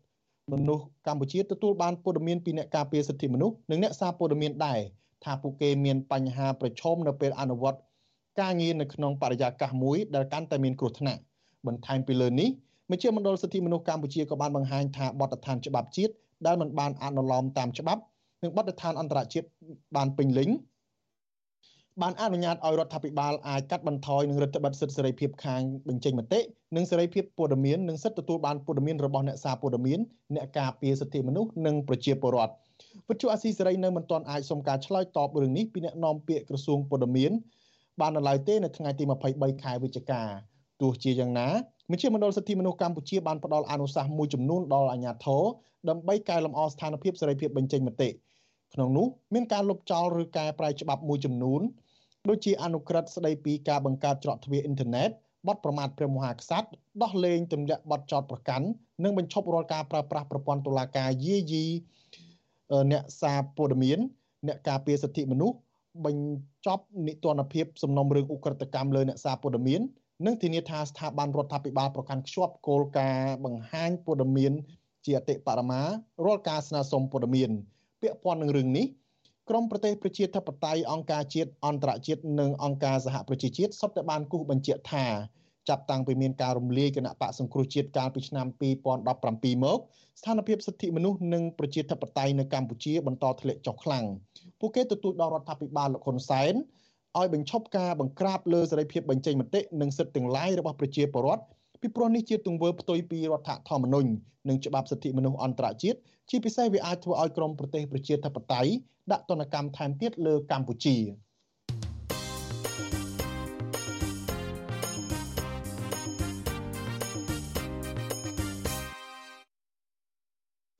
[0.53, 4.79] មនុស្សកម្ពុជាទទួលបានព័ត៌មានពីអ្នកការពារសិទ្ធិមនុស្សនិងអ្នកសារព័ត៌មានដែរ
[5.23, 7.79] ថាពួកគេមានបញ្ហាប្រឈមនៅពេលអនុវត្ត
[8.41, 11.21] ការងារនៅក្នុងបរិយាកាសមួយដែលកាន់តែមានគ្រោះថ្នាក់
[11.67, 12.49] បន្ថែមពីលើនេះ
[12.91, 16.13] មជ្ឈមណ្ឌលសិទ្ធិមនុស្សកម្ពុជាក៏បានបង្ហាញថាបទដ្ឋានច្បាប់ជាតិ
[16.45, 18.01] ដែលមិនបានអនុលោមតាមច្បាប់
[18.43, 19.47] និងបទដ្ឋានអន្តរជាតិ
[19.95, 20.49] បានពេញលេញ
[22.01, 26.39] បានអនុញ្ញាតឲ្យរដ្ឋាភិបាលអាចកាត់បន្ថយនឹងរដ្ឋបတ်សិទ្ធិសេរីភាពខាងបញ្ចេញមតិ
[26.75, 29.99] និងសេរីភាពព័ត៌មាននិងសិទ្ធិទទួលបានព័ត៌មានរបស់អ្នកសារព័ត៌មាន
[30.35, 32.53] អ្នកការពារសិទ្ធិមនុស្សនិងប្រជាពលរដ្ឋ
[33.09, 37.31] វិទ្យុអាស៊ីសេរីនៅមិនទាន់អាចសុំការឆ្លើយតបរឿងនេះពីអ្នកនាំពាក្យក្រសួងព័ត៌មាន
[38.01, 40.21] បាននៅឡើយទេនៅថ្ងៃទី23ខែវិច្ឆិកា
[40.81, 41.47] ទោះជាយ៉ាងណា
[41.91, 45.43] មជ្ឈមណ្ឌលសិទ្ធិមនុស្សកម្ពុជាបានផ្ដល់អនុសាសន៍មួយចំនួនដល់អាជ្ញាធរ
[45.89, 48.09] ដើម្បីកែលម្អស្ថានភាពសេរីភាពបញ្ចេញមតិ
[48.73, 51.61] ក្នុងនោះមានការលុបចោលឬកែប្រែច្បាប់មួយចំនួន
[52.29, 55.09] ដូចជាអនុក្រឹត្យស្ដីពីការបង្កើតច្រកទ្វារអ៊ីនធឺណិត
[55.47, 56.67] បទប្រមាថព្រះមហាក្សត្រ
[57.03, 58.65] ដោះលែងទម្លាក់បទចោតប្រកាន់
[59.03, 61.65] និងបញ្ឈប់រាល់ការប្រើប្រាស់ប្រព័ន្ធតុលាការយាយី
[62.91, 63.99] អ្នកសារព័ត៌មាន
[64.47, 65.57] អ្នកការពារសិទ្ធិមនុស្ស
[66.05, 69.81] បញ្ចប់និទានភាពសំណុំរឿងឧក្រិដ្ឋកម្មលើអ្នកសារព័ត៌មាន
[70.23, 74.53] និងធានាថាស្ថាប័នរដ្ឋាភិបាលប្រកាន់ខ្ជាប់គោលការណ៍បង្ហាញព័ត៌មាន
[75.05, 75.81] ជាអតិបរមា
[76.25, 77.49] រាល់ការស្នើសុំព័ត៌មាន
[78.01, 78.85] ពាក់ព័ន្ធនឹងរឿងនេះ
[79.49, 85.05] ក្រមប្រទេសប្រជាធិបតេយ្យអង្គការជាតិអន្តរជាតិនិងអង្គការសហប្រជាជាតិសុទ្ធតែបានគូសបញ្ជាក់ថា
[85.69, 88.47] ចាប់តាំងពីមានការរំលាយគណៈបកសង្គ្រោះជាតិកាលពីឆ្នាំ
[88.95, 89.79] 2017មក
[90.19, 94.05] ស្ថានភាពសិទ្ធិមនុស្សនិងប្រជាធិបតេយ្យនៅកម្ពុជាបន្តធ្លាក់ចុះខ្លាំង
[94.59, 96.53] ពួកគេទទូចដល់រដ្ឋាភិបាលលោកហ៊ុនសែន
[97.19, 101.43] ឲ្យបញ្ឈប់ការបង្ក្រាបលើសេរីភាពបញ្ចេញមតិនិងសិទ្ធិទាំងឡាយរបស់ប្រជាពលរដ្ឋ
[101.81, 104.09] ពីព្រោះនេះជាទង្វើផ្ទុយពីរដ្ឋធម្មនុញ្ញ
[104.49, 105.99] និងច្បាប់សិទ្ធិមនុស្សអន្តរជាតិ
[106.29, 108.71] ជាពិសេសវាអាចធ្វើឲ្យក្រមប្រទេសប្រជាធិបតេយ្យ
[109.11, 110.97] ដាក់ទណ្ឌកម្មថែមទៀតលើកម្ពុជា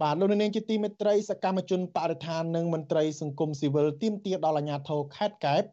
[0.02, 5.64] បាទលោកនាងជាទីមេត្រីសកម្មជនបរិស្ថាននិងមន្ត្រីសង្គមស៊ីវិលទាមទារដល់អាជ្ញាធរខេត្តកែប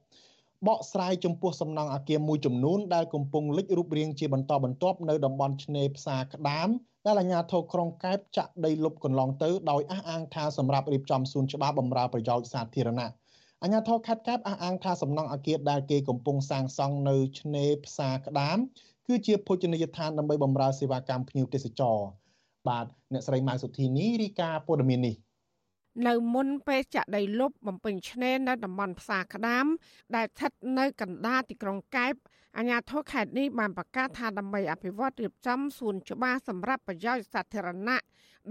[0.68, 6.68] បកស្រាយចំពោះសំណង់អគារមួយចំនួនដែលកំពុងលេចរូបរាងជាបន្តបន្ទាប់នៅតំបន់ឆ្នេរផ្សារក្តាម
[7.07, 13.11] ដែលអាជ្ញាធរក្រុងកែបចាក់ដីលុបកន្លងទៅដោយអះអាងថាសម្រាប់រៀបចំសួនច្បារបម្រើប្រយោជន៍សាធារណៈ
[13.62, 18.59] អាជ្ញាធរខេត្តកែបអះអាងថាសំណង់អគារដែលគេកំពុងសាងសង់នៅឆ្នេរផ្សារក្តាម
[19.07, 21.98] គឺជាភោជនីយដ្ឋានដើម្បីបម្រើសេវាកម្មភ្ញៀវទេសចរ
[22.68, 25.14] បាទអ្នកស្រីម៉ៅសុធីនីរីកាព័ត៌មាននេះ
[26.07, 29.66] នៅមុនពេលចាក់ដីលុបបំពេញឆ្នេរនៅតំបន់ផ្សារក្តាម
[30.16, 32.14] ដែលស្ថិតនៅកណ្ដាលទីក្រុងកែប
[32.59, 38.02] អាជ្ញាធរខេត្តនេះបានប្រកាសថាដើម្បីអភិវឌ្ឍរៀបចំសួនច្បារសម្រាប់ប្រយោជន៍សាធារណៈ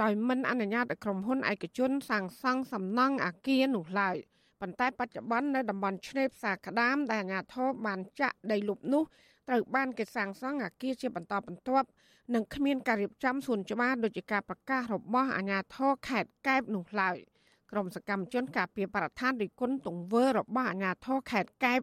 [0.01, 4.17] ដោយមិនអនុញ្ញាតឲ្យក្រុមហ៊ុនឯកជនសាងសង់សំណង់អគារនោះឡើយ
[4.61, 9.03] ប៉ុន្តែបច្ចុប្បន្ននៅតំបន់ឆ្នេរផ្សារក្តាមដែលអាជ្ញាធរបានចាក់ដីលុបនោះ
[9.47, 11.87] ត្រូវបានគេសាងសង់អគារជាបន្តបន្ទាប់
[12.33, 17.17] និងគ្មានការរៀបចំសួនច្បារដូចជាការប្រកាសរបស់អាជ្ញាធរខេត្តកែបនោះឡើយ។
[17.71, 21.79] ក្រុមសកម្មជនការពារបរិស្ថានរិគុណទង្វើរបស់អាជ្ញាធរខេត្តកែប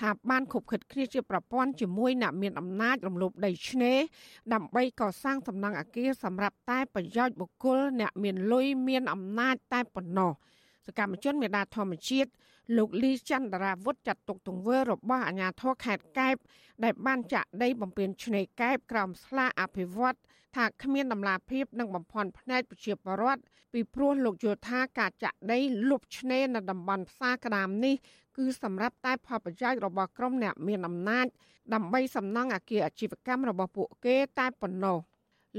[0.00, 3.98] ថាបានខົບខិតគ្នាជាប្រព័ន្ធជាមួយអ្នកមានអំណាចរំលោភដីឆ្នេរ
[4.54, 10.32] ដើម្បីកសាងសំណង់អគារសម្រាប់តែប្រយោជន៍បុគ្គលអ្នកមានលុយមានអំណាចតែប៉ុណ្ណោះ
[10.86, 12.30] សកម្មជនមេដាធម្មជាតិ
[12.76, 16.36] លោកលីចន្ទរាវុធចាត់ទុកទង្វើរបស់អាជ្ញាធរខេត្តកែប
[16.84, 20.18] ដែលបានចាក់ដីបំពេញឆ្នេរកែបក្រោមស្លាអភិវឌ្ឍ
[20.56, 25.58] ថាគ្មានដំណាភាពនិងបំផន់ផ្នែកប្រជាពលរដ្ឋពីព្រោះលោកយល់ថាការចាក់ដី
[25.90, 27.94] លុបឆ្នេរនៅតំបន់ផ្សារក្តាមនេះ
[28.36, 31.26] គឺសម្រាប់តែផលប្រយោជន៍របស់ក្រុមអ្នកមានអំណាច
[31.74, 34.98] ដើម្បីសំណង់អាគារអាជីវកម្មរបស់ពួកគេតែប៉ុណ្ណោះ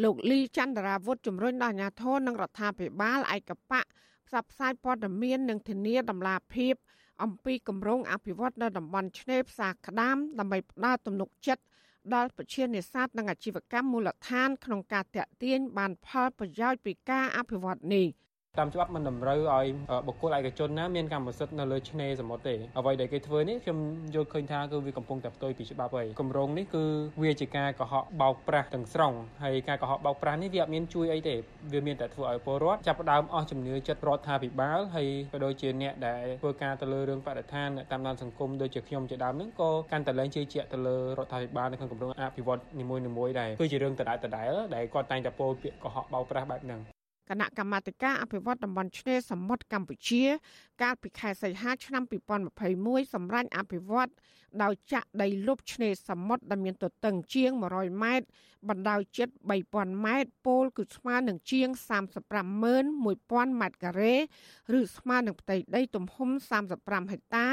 [0.04, 3.82] លោកលីចន្ទរាវុធជំរុញដល់អាជ្ញាធរនិងរដ្ឋាភិបាលឯកបៈ
[4.28, 6.76] ផ្សព្វផ្សាយព័ត៌មាននិងធានាដំណាភាព
[7.22, 11.64] អំពីគម្រោងអភិវឌ្ឍនៅតំបន់ឆ្នេរផ្សារក្តាមដើម្បីផ្ដល់ទំនុកចិត្ត
[12.14, 18.08] ដល់ប្រជានេសាទនិងអាជីវកម្មមូលដ្ឋានក្នុងការតាក់ទាញបានផលប្រយោជន៍ពីការអភិវឌ្ឍនេះ។
[18.60, 19.68] តាមច្បាប់មិនតម្រូវឲ្យ
[20.08, 23.78] បុគ្គលឯកជនណាមានកម្មសិទ្ធិនៅលើឆ្នេរសមុទ្រទេអ្វីដែលគេធ្វើនេះខ្ញុំ
[24.16, 26.84] យល់ឃើញថាគឺវាកំពុងតែផ្ទុយពីច្បាប់ហើយគម្រោងនេះគឺ
[27.24, 29.14] វាជាការកុហកបោកប្រាស់ទាំងស្រុង
[29.44, 31.36] ហើយការកុហកបោកប្រាស់នេះវាអត់មានជួយអីទេ
[31.74, 42.86] វាមានតែធ្វើឲ្យពលរដ្ឋចាប់ផ្ដើមអស់ជំនឿចិត្តរដ្ឋាភិបាលហើយក៏ដូចជាអ្នកដែលធ្វើការទៅលើរឿងបរិស្ថានតាមដានសង្គមដូចជាខ្ញុំជាដើមហ្នឹងក៏កាន់តែលែងជឿជាក់ទៅលើរដ្ឋាភិបាលនៅក្នុងគម្រោងអភិវឌ្ឍនី
[43.18, 46.82] មួយៗដែរគឺជារឿងដដែលដដែលដែលគាត់តែងតែពោលពាក្យកុហកបោកប្រាស់បែបហ្នឹង
[47.30, 50.24] គណៈកម្មាធិការអភិវឌ្ឍតំបន់ឆ្នេរសមុទ្រកម្ពុជា
[50.82, 52.04] កាលពីខែសីហាឆ្នាំ
[52.60, 54.12] 2021សម្រាប់អភិវឌ្ឍ
[54.64, 58.28] ដោយចាក់ដីលុបឆ្នេរសមុទ្រដែលមានទទឹងជាង100ម៉ែត្រ
[58.70, 59.30] បណ្ដោយជិត
[59.68, 64.16] 3000ម៉ែត្រពោលគឺស្មើនឹងជាង351,000ម៉ែត្រការ៉េ
[64.80, 66.30] ឬស្មើនឹងផ្ទៃដីទំហំ
[66.72, 67.48] 35ហិកតា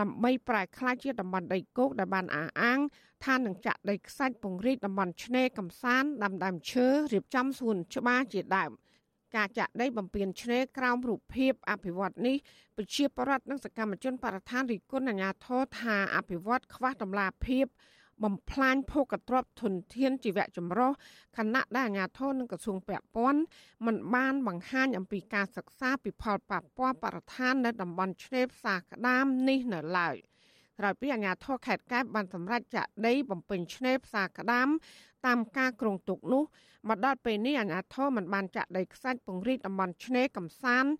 [0.00, 2.78] ដើម្បីប្រែក្លាយជាតំបន់ដីគោកដែលបានអះអាង
[3.24, 8.72] ថានឹងចាក់ដីខ្សាច់ពង្រីកតំបន់ឆ្នេរកំសាន្តដាំដើមឈើរៀបចំសួនច្បារជាដើម។
[9.36, 12.36] ការចាក់ដីបំពេញឆ្នេរក្រោមរូបភាពអភិវឌ្ឍនេះ
[12.76, 17.66] ប្រជាប្រដ្ឋនិងសកម្មជនបរិស្ថានរិគុណអាញាធរថាអភិវឌ្ឍខ្វះតម្លាភាព
[18.24, 20.92] បំផ្លាញភោគទ្រព្យធនធានជីវៈចម្រុះ
[21.36, 23.40] ខណៈដែលអាជ្ញាធរនិងក្រសួងពាក់ព័ន្ធ
[23.86, 30.16] មិនបានបង្ហាញអំពីការសិក្សាពីផលប៉ះពាល់បរិស្ថាននៅតំបន់ឆ្នេរផ្សារក្តាមនេះនៅឡើយ
[30.78, 34.68] ក្រោយពីអាជ្ញាធរខេត្តកែបបានសម្រេចចាក់ដីបំពេញឆ្នេរផ្សារក្តាម
[35.26, 36.42] តាមការគ្រោងទុកនោះ
[36.88, 40.90] មកដល់ពេលនេះអាជ្ញាធរមិនបានចាក់ដីខ្សាច់ពង្រីកតំបន់ឆ្នេរកំសាន្ត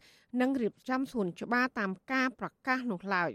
[0.41, 3.31] និងរៀបចំសួនច្បារតាមការប្រកាសនោះឡើយ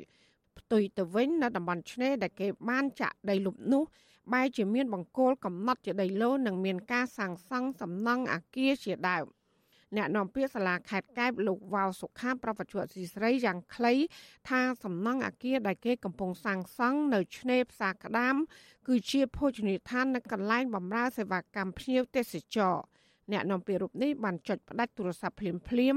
[0.58, 3.84] ផ្ទុយទៅវិញនៅតំបន់ឆ្នេរដែលគេបានចាក់ដីលុបនោះ
[4.34, 9.26] បែរជាមានបង្គោលកំណត់ជាដីឡូនិងមានការសាងសង់សំណង់អាគារជាដើម។
[9.98, 13.94] អ្នកនាំពាក្យសាលាខេត្តកែបលោកវ៉ាវសុខាប្រវត្តិអសីស្រីយ៉ាងខ្លី
[14.50, 18.36] ថាសំណង់អាគារដែលគេកំពុងសាងសង់នៅឆ្នេរផ្សារក្តាម
[18.88, 22.76] គឺជាភោជនីយដ្ឋាននិងកន្លែងបម្រើសេវាកម្មភ្ញៀវទេសចរ
[23.32, 25.96] អ្នកនាំពាក្យរូបនេះបានចុចផ្ដាច់ទូរស័ព្ទភ្លាមភ្លាម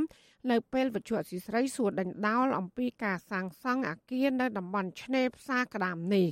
[0.51, 6.29] នៅពេលវិទ្យុអសីស្រីសួរដេញដោលអំពីការសាងសង់អាគារនៅតំបន់ឆ្នេរផ្សារក្តាមនេះ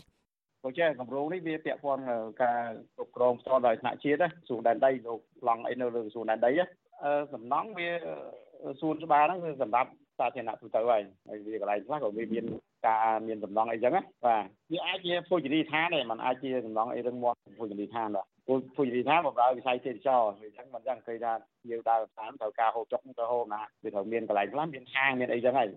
[0.65, 2.03] ក៏ចេះគម្រោងនេះវាពាក់ព័ន្ធ
[2.43, 2.63] ការ
[2.97, 6.53] គ្រប់គ្រងផ្ទាល់ដោយថ្នាក់ជាតិសួរដែនដីលោកឡង់អីនៅលើសួរដែនដី
[7.35, 7.89] សំណង់វា
[8.81, 12.45] សួនច្បារហ្នឹងគឺសម្រាប់សាធារណៈទូទៅហើយហើយវាកន្លែងខ្លះក៏វាមាន
[12.87, 21.33] ការមានសំណង់អីចឹងណាបាទវាអាចជាភោជនីយដ្ឋានដែរมันអាចជាសំណង់អីរឹងមាំភោជនីយដ្ឋានបាទព្រោះភោជនីយដ្ឋានបម្រើវិស័យទេសចរវាចឹងមិនចឹងគេថា
[21.71, 25.69] យើងដើរតាមត្រូវការហូបចុកទៅហូបណាវាត្រូវមានកន្លែងខ្លះមានហាងមានអីចឹងហើយ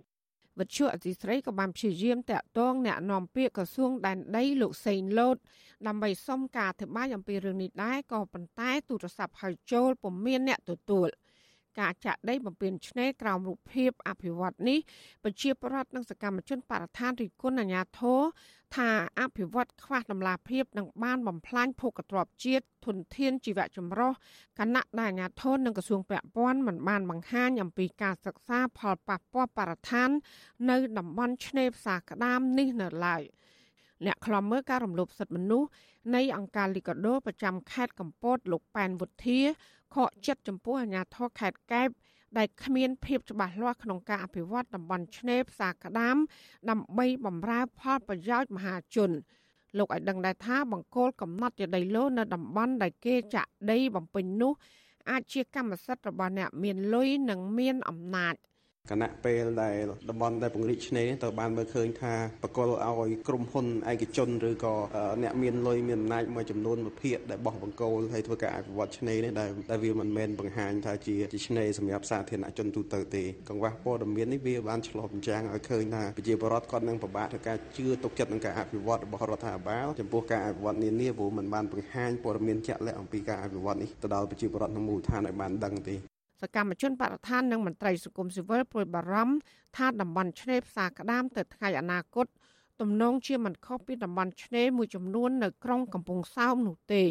[0.59, 5.37] វិទ្យុអសីស្រីក៏បានព្យាយាមតាក់ទងអ្នកនាំពាក្យក្រសួងដែនដីលោកសេងលូត
[5.87, 11.09] ដើម្បីសុំការអធិប្បាយអំពីរឿងនេះដែរក៏ប៉ុន្តែទូរស័ព្ទហៅចូលពុំមានអ្នកទទួល។
[11.79, 14.79] ការចាក់ដីបំពេញឆ្នេរក្រោមរូបភាពអភិវឌ្ឍនេះ
[15.23, 18.21] ប្រជាពលរដ្ឋនិងសកម្មជនបរិស្ថានរិគុណអាញាធរ
[18.75, 24.11] ថាអភិវឌ្ឍខ្វះតម្លាភាពនិងបានបំផ្លាញភោគទ្រព្យជាតិធនធានជីវៈចម្រុះ
[24.59, 30.09] គណៈដែលអាញាធរនិងក្រសួងពាក់ព័ន្ធមិនបានបង្ហាញអំពីការសិក្សាផលប៉ះពាល់បរិស្ថាន
[30.69, 33.23] នៅតំបន់ឆ្នេរផ្សារក្តាមនេះនៅឡើយ
[34.05, 35.69] អ្នកខ្លំមើលការរំលោភសិទ្ធិមនុស្ស
[36.15, 39.39] នៃអង្គការលីកាដូប្រចាំខេត្តកំពតលោកប៉ែនវុធា
[39.95, 41.89] ខកចិត្តចំពោះអាញាធរខេត្តកែប
[42.37, 46.17] ដែលគ្មានភាពច្បាស់លាស់ក្នុងការអភិវឌ្ឍតំបន់ឆ្នេរផ្សារក្តាម
[46.69, 49.11] ដើម្បីបម្រើផលប្រយោជន៍មហាជន
[49.77, 54.53] លោកឲ្យដឹងដែរថាបង្គោលកំណត់ជាដីឡូនៅតំបន់ដែលគេចាក់ដីបំពេញនោះ
[55.09, 58.35] អាចជាកម្មសិទ្ធិរបស់អ្នកមានលុយនិងមានអំណាច។
[58.91, 59.77] គណៈពេលដែល
[60.09, 64.75] តំបន់ដែលពង្រីកឆ្នេរទៅបានមើលឃើញថាបកលឲ្យក្រុមហ៊ុនឯកជនឬក៏
[65.23, 85.97] អ្នកមានលុយមានអំណាចមួយចំនួនមួយភាគដែលបោះបង្គោលហើយធ្វើការអភិវឌ្ឍឆ្នេរនេះដែលដែលវាមិនមែនបង្ហាញថាជាជាឆ្នេរសម្រាប់សាធារណជនទូទៅទេកង្វះព័ត៌មាននេះវាបានឆ្លុះបញ្ចាំងឲ្យឃើញថាប្រជាពលរដ្ឋគាត់នឹងពិបាកក្នុងការជឿទុកចិត្តនឹងការអភិវឌ្ឍរបស់រដ្ឋាភិបាលចំពោះការអភិវឌ្ឍនានាព្រោះมันបានបង្ហាញព័ត៌មានជាក់លាក់អំពីការអភិវឌ្ឍនេះទៅដល់ប្រជាពលរដ្ឋក្នុងមូលដ្ឋានឲ្យបានដឹងទេ
[86.41, 89.35] សកម្មជនបរិស្ថាននិងមន្ត្រីសង្គមស៊ីវិលព្រួយបារម្ភ
[89.77, 92.27] ថាតំបន់ឆ្នេរផ្សារក្តាមទៅថ្ងៃអនាគត
[92.81, 97.03] ទំនងជាមិនខុសពីតំបន់ឆ្នេរមួយចំនួននៅក្រុងកំពង់សោមនោះទេ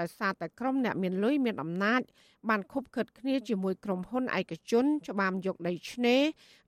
[0.00, 2.00] ដោយសារតែក្រុមអ្នកមានលុយមានអំណាច
[2.48, 6.22] បានខុបខិតគ្នាជាមួយក្រុមហ៊ុនឯកជន ច្បាមយកដីឆ្នេរ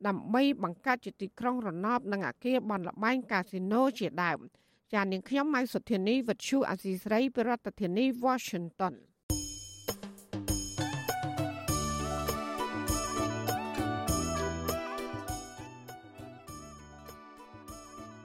[0.06, 4.38] ដើម្បីបង្កើតជាទីក្រុងរណបនិងអគារបនលបែងកាស៊ីណូជាដើម
[4.92, 8.94] ចាននាងខ្ញុំម៉ៃសុធានីវិទ្យុអាស៊ីស្រីប្រធានាធិបតី Washington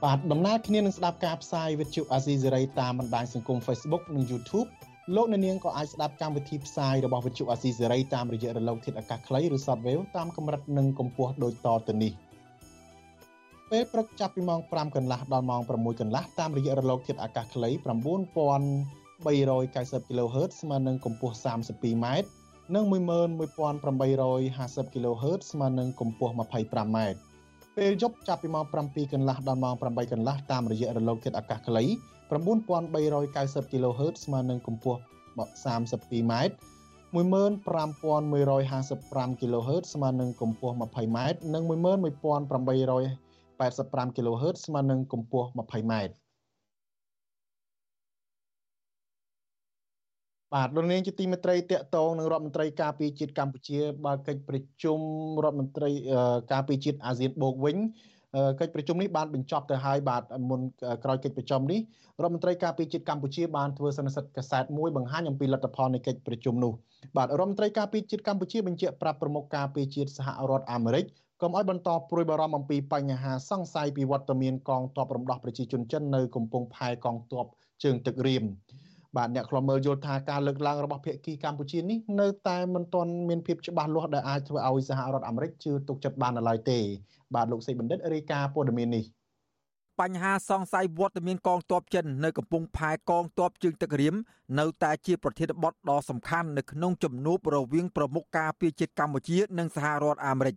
[0.04, 4.68] បាទដំណើរគ្នានឹងស្ដាប់ការផ្សាយវិទ្យុអាស៊ីសេរីតាមបណ្ដាញសង្គម Facebook និង YouTube
[5.16, 12.12] លោកអ្នកនាងក៏អាចស្ដាប់កម្មវិធីផ្សាយរបស់វិទ្យុអាស៊ីសេរីតាមរយៈរលកធាតុអាកាសខ្លីឬ Shortwave តាមកម្រិតនិងកម្ពស់ដូចតទៅនេះ
[13.70, 17.82] ពេលព្រឹកចាប់ពីម៉ោង5កន្លះដល់ម៉ោង6កន្លះតាមរយៈរលកធាតុអាកាសខ្លី9390
[20.08, 22.06] kHz ស្មើនឹងកម្ពស់ 32m
[22.74, 26.98] និង11850 kHz ស្មើនឹងកម្ពស់ 25m
[27.78, 31.84] ពេលយប់ចាប់ពីម៉ោង7កន្លះដល់ម៉ោង8កន្លះតាមរយៈរលកធាតុអាកាសខ្លី
[32.28, 35.00] 9390 kHz ស្មើនឹងកម្ពស់
[35.44, 36.54] 32ម៉ែត្រ
[37.14, 46.12] 15155 kHz ស្មើនឹងកម្ពស់20ម៉ែត្រនិង11885 kHz ស្មើនឹងកម្ពស់20ម៉ែត្រ
[50.54, 55.00] បាទលោកនាងជាទីមេត្រីតកតងនឹងរដ្ឋមន្ត្រីការពារជាតិកម្ពុជាបើកិច្ចប្រជុំ
[55.44, 55.90] រដ្ឋមន្ត្រី
[56.52, 57.76] ការពារជាតិអាស៊ានបូកវិញ
[58.60, 60.60] កិច្ចប្រជុំនេះបានបញ្ចប់ទៅហើយបាទមុន
[61.04, 61.80] ក្រោយកិច្ចប្រជុំនេះ
[62.22, 66.72] រដ្ឋមន្ត្រីការពារជាតិកម្ពុជាបានធ្វើសន្និសីទកាសែតមួយបង្ហាញអំពីលទ្ធផលនៃកិច្ចប្រជុំនោះ
[67.16, 71.04] បាទរដ្ឋមន្ត្រីការពារជាតិកម្ពុជាបញ្ជាក់ប្រាប់ប្រមុខការពារជាតិសហរដ្ឋអាមេរិក
[71.42, 77.46] កុំឲ្យបន្តព្រួយបារម្ភអំពីបញ្ហាសង្ស័យពីវត្តមានកងទ័ពរំដោះប្រជាជនចិននៅកំពង់ផែកងទ័ព
[77.82, 78.44] ជើងទឹករៀម
[79.16, 86.78] បាទអ្នកខ្លំមើលយល់ថាការលើកឡើងរបស់ភាគីកម្ពុជានេះនៅតែមិនទាន់មានភាពច្បាស់លាស់ដែលអាចធ្វើឲ្យសហរដ្ឋអាមេរិកជឿទុកចិត្តបាននៅឡើយទេ
[87.34, 89.04] បាទលោកសេបណ្ឌិតរាយការណ៍ព័ត៌មាននេះ
[90.00, 94.14] បញ្ហាសង្ស័យវត្តមានកងទ័ពចិននៅកំពង់ផែកងទ័ពជើងទឹករៀម
[94.58, 100.56] នៅតែជាប្រធានបទដ៏សំខាន់នៅក្នុងជំនួបរវាងប្រមុខការពារជាតិកម្ពុជា និងសហរដ្ឋអាមេរិក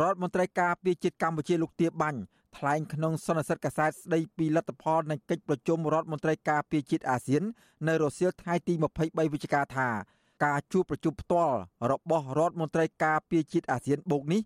[0.00, 2.20] រដ្ឋមន្ត្រីការពារជាតិកម្ពុជាលោកទាបាញ់
[2.58, 7.42] ថ្លែងក្នុងសន្និសីទកាសែតស្ដីពីលទ្ធផលនៃកិច្ចប្រជុំរដ្ឋមន្ត្រីការពារជាតិអាស៊ាន
[7.88, 9.88] នៅរសៀលថ្ងៃទី23វិច្ឆិកាថា
[10.44, 11.56] ការជួបប្រជុំផ្ទាល់
[11.90, 14.42] របស់រដ្ឋមន្ត្រីការពារជាតិអាស៊ានបូកនេះ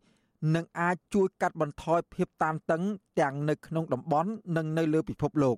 [0.55, 2.83] នឹងអាចជួយកាត់បន្ថយភាពតានតឹង
[3.21, 5.57] ទាំងនៅក្នុងតំបន់និងនៅលើពិភពលោក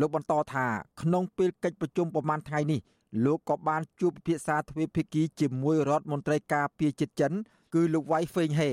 [0.00, 0.66] លោកបន្តថា
[1.02, 2.80] ក្នុងពេលកិច្ចប្រជុំប្រមាណថ្ងៃនេះ
[3.24, 7.32] លោកក៏បានជួបពិភាក្សាទ្វេភាគីជាមួយរដ្ឋមន្ត្រីការពារជាតិចិន
[7.74, 8.70] គឺលោកវ៉ៃហ្វេងហេ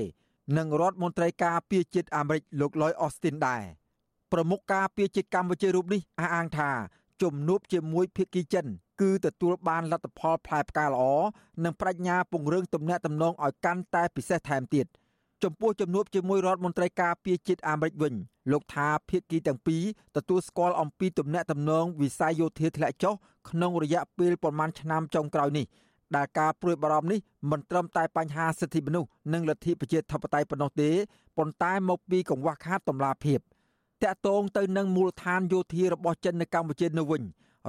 [0.56, 3.62] និងរដ្ឋមន្ត្រីការពារជាតិអាមេរិកលោកឡយអស្ទីនដែរ
[4.32, 6.70] ប្រមុខការពារជាតិកម្ពុជារូបនេះអះអាងថា
[7.22, 8.66] ជំនួបជាមួយភាគីចិន
[9.00, 11.02] គឺទទួលបានលទ្ធផលផ្លែផ្កាល្អ
[11.64, 14.86] និងបញ្ញាពង្រឹងទំនាក់ទំនងឲ្យកាន់តែពិសេសថែមទៀត។
[15.44, 18.14] ចំពោះជំនួបជាមួយរដ្ឋមន្ត្រីការពារជាតិអាមេរិកវិញ
[18.52, 19.82] លោកថាភាគីទាំងពីរ
[20.16, 23.14] ទទួលស្គាល់អំពីទំនាក់ទំនងវិស័យយោធាធ្លាក់ចុះ
[23.50, 25.64] ក្នុងរយៈពេលប្រមាណឆ្នាំចុងក្រោយនេះ
[26.16, 30.90] ដែលការព្រួយបារម្ភនេះមិនត្រឹមតែបញ្ហាសិទ្ធិមនុស្សនិងលទ្ធិប្រជាធិបតេយ្យប៉ុណ្ណោះទេ
[31.36, 33.38] ប៉ុន្តែមកពីកង្វះខាតតម្លាភាព
[34.02, 37.22] តាក់ទងទៅនឹងមូលដ្ឋានយោធារបស់ចិននៅកម្ពុជានៅវិញ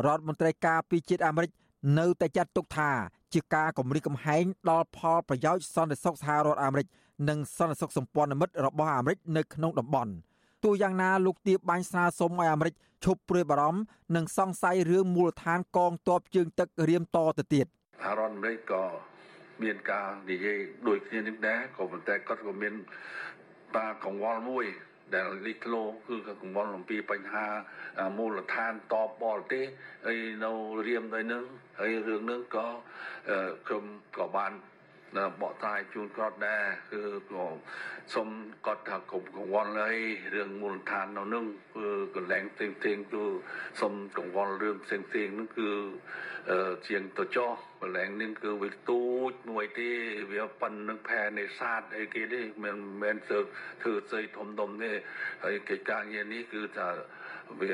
[0.06, 1.52] រដ្ឋមន្ត្រីការពារជាតិអាមេរិក
[2.00, 2.92] នៅតែចាត់ទុកថា
[3.34, 6.88] ជាការគម្រិះកំហែងដល់ផលប្រយោជន៍សន្តិសុខសហរដ្ឋអាមេរិក
[7.30, 10.12] និងសន្តិសុខសម្ព័ន្ធមិត្តរបស់អាមេរិកនៅក្នុងតំបន់
[10.64, 13.82] ទោះយ៉ាងណាលោកទៀបបាញ់ស្នើសុំឲ្យអាមេរិកឈប់ព្រួយបារម្ភ
[14.16, 17.66] និងសង្ស័យរឿងមូលដ្ឋានកងទ័ពជើងទឹករៀមតទៅទៀត
[18.00, 18.84] សហរដ្ឋអាមេរិកក៏
[19.64, 22.74] មានការនិយាយដូចគ្នានេះដែរក៏ប៉ុន្តែគាត់ក៏មាន
[23.76, 24.66] បាកង្វល់មួយ
[25.16, 27.48] ដែលលីក្លោគឺកង្វល់អំពីបញ្ហា
[28.18, 29.66] មូលដ្ឋានតបបរទេស
[30.06, 30.52] ហើយនៅ
[30.88, 31.44] រៀមទៅនឹង
[31.80, 32.68] ហើយរឿងនឹងក៏
[33.68, 33.84] ខ្ញុំ
[34.18, 34.52] ក៏បាន
[35.42, 37.46] បកស្រាយជូនគាត់ដែរគឺក៏
[38.14, 38.30] សូម
[38.66, 39.94] គាត់ថាកុំកង្វល់អី
[40.36, 43.24] រឿងមូលដ្ឋាននៅនឹងគឺកន្លែងផ្សេងផ្សេងគឺ
[43.82, 45.72] សូមកង្វល់រឿងផ្សេងផ្សេងនឹងគឺ
[46.88, 49.90] ជាងទៅចោះកន្លែងនេះគឺវាទូចមួយទេ
[50.32, 53.40] វាប៉ុននឹងផែនេសាទអីគេនេះមិនមែនធ្វើ
[53.82, 54.92] ធ្វើស្អីធំធំទេ
[55.44, 56.90] ហើយកិច្ចការងារនេះគឺថា
[57.60, 57.72] វា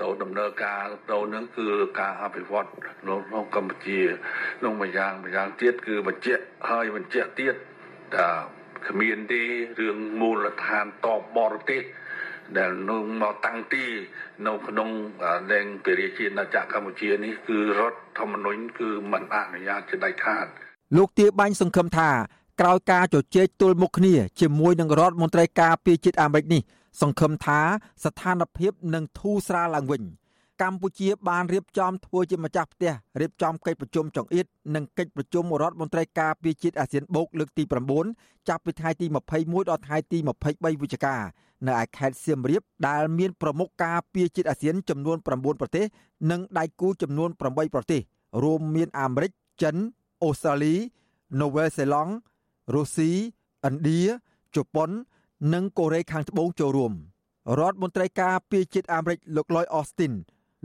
[0.00, 1.66] ទៅដំណើរការទៅនឹងគឺ
[2.00, 2.68] ការអភិវឌ្ឍ
[3.08, 4.00] នៅក្នុងកម្ពុជា
[4.58, 7.54] ក្នុងមួយយ៉ាងមួយយ៉ាងទៀតគឺបញ្ជាក់ហើយបញ្ជាក់ទៀត
[8.14, 8.28] ថា
[8.88, 9.42] គ្មានទេ
[9.80, 11.82] រឿងមូលដ្ឋានតបបរទេស
[12.58, 13.86] ដែលនឹងមកតាំងទី
[14.46, 14.88] នៅក្នុង
[15.52, 20.46] ដែនពារាជាណាចក្រកម្ពុជានេះគឺរដ្ឋធម្មនុញ្ញគឺមិនអនុញ្ញាតជាដាច់ខាត
[20.96, 22.10] លោកទាបាញ់សង្ឃឹមថា
[22.60, 26.62] ក្រោយការជជែកទល់មុខគ្នាជាមួយនឹងរដ្ឋមន្ត្រីការពារជាតិអាមេរិកនេះ
[27.00, 27.60] សង្ឃឹមថា
[28.04, 30.02] ស្ថានភាពនឹងធូរស្រាលឡើងវិញ
[30.62, 37.62] កម្ពុជាបានរៀបចំធ្វើជាម្ចាស់ផ្ទះរៀបចំកិច្ចប្រជុំចង្អៀតនិងកិច្ចប្រជុំរដ្ឋមន្ត្រីការពារជាតិអាស៊ានបូកលើកទី
[38.06, 40.18] 9ចាប់ពីថ្ងៃទី21ដល់ថ្ងៃទី
[40.50, 41.16] 23វិច្ឆិកា
[41.66, 45.26] នៅឯខេត្តសៀមរាបដែលមានប្រមុខការពារជាតិអាស៊ានចំនួន9
[45.60, 45.84] ប្រទេស
[46.30, 48.00] និងដៃគូចំនួន8ប្រទេស
[48.42, 49.76] រួមមានអាមេរិកចិន
[50.22, 50.74] អូស្ត្រាលី
[51.40, 52.12] នូវែលសេឡង់
[52.74, 53.10] រុស្ស៊ី
[53.68, 54.02] ឥណ្ឌា
[54.56, 54.90] ជប៉ុន
[55.54, 56.92] និងកូរ៉េខាងត្បូងចូលរួម
[57.58, 60.12] រដ្ឋមន្ត្រីការពារជាតិអាមេរិកលោក Lloyd Austin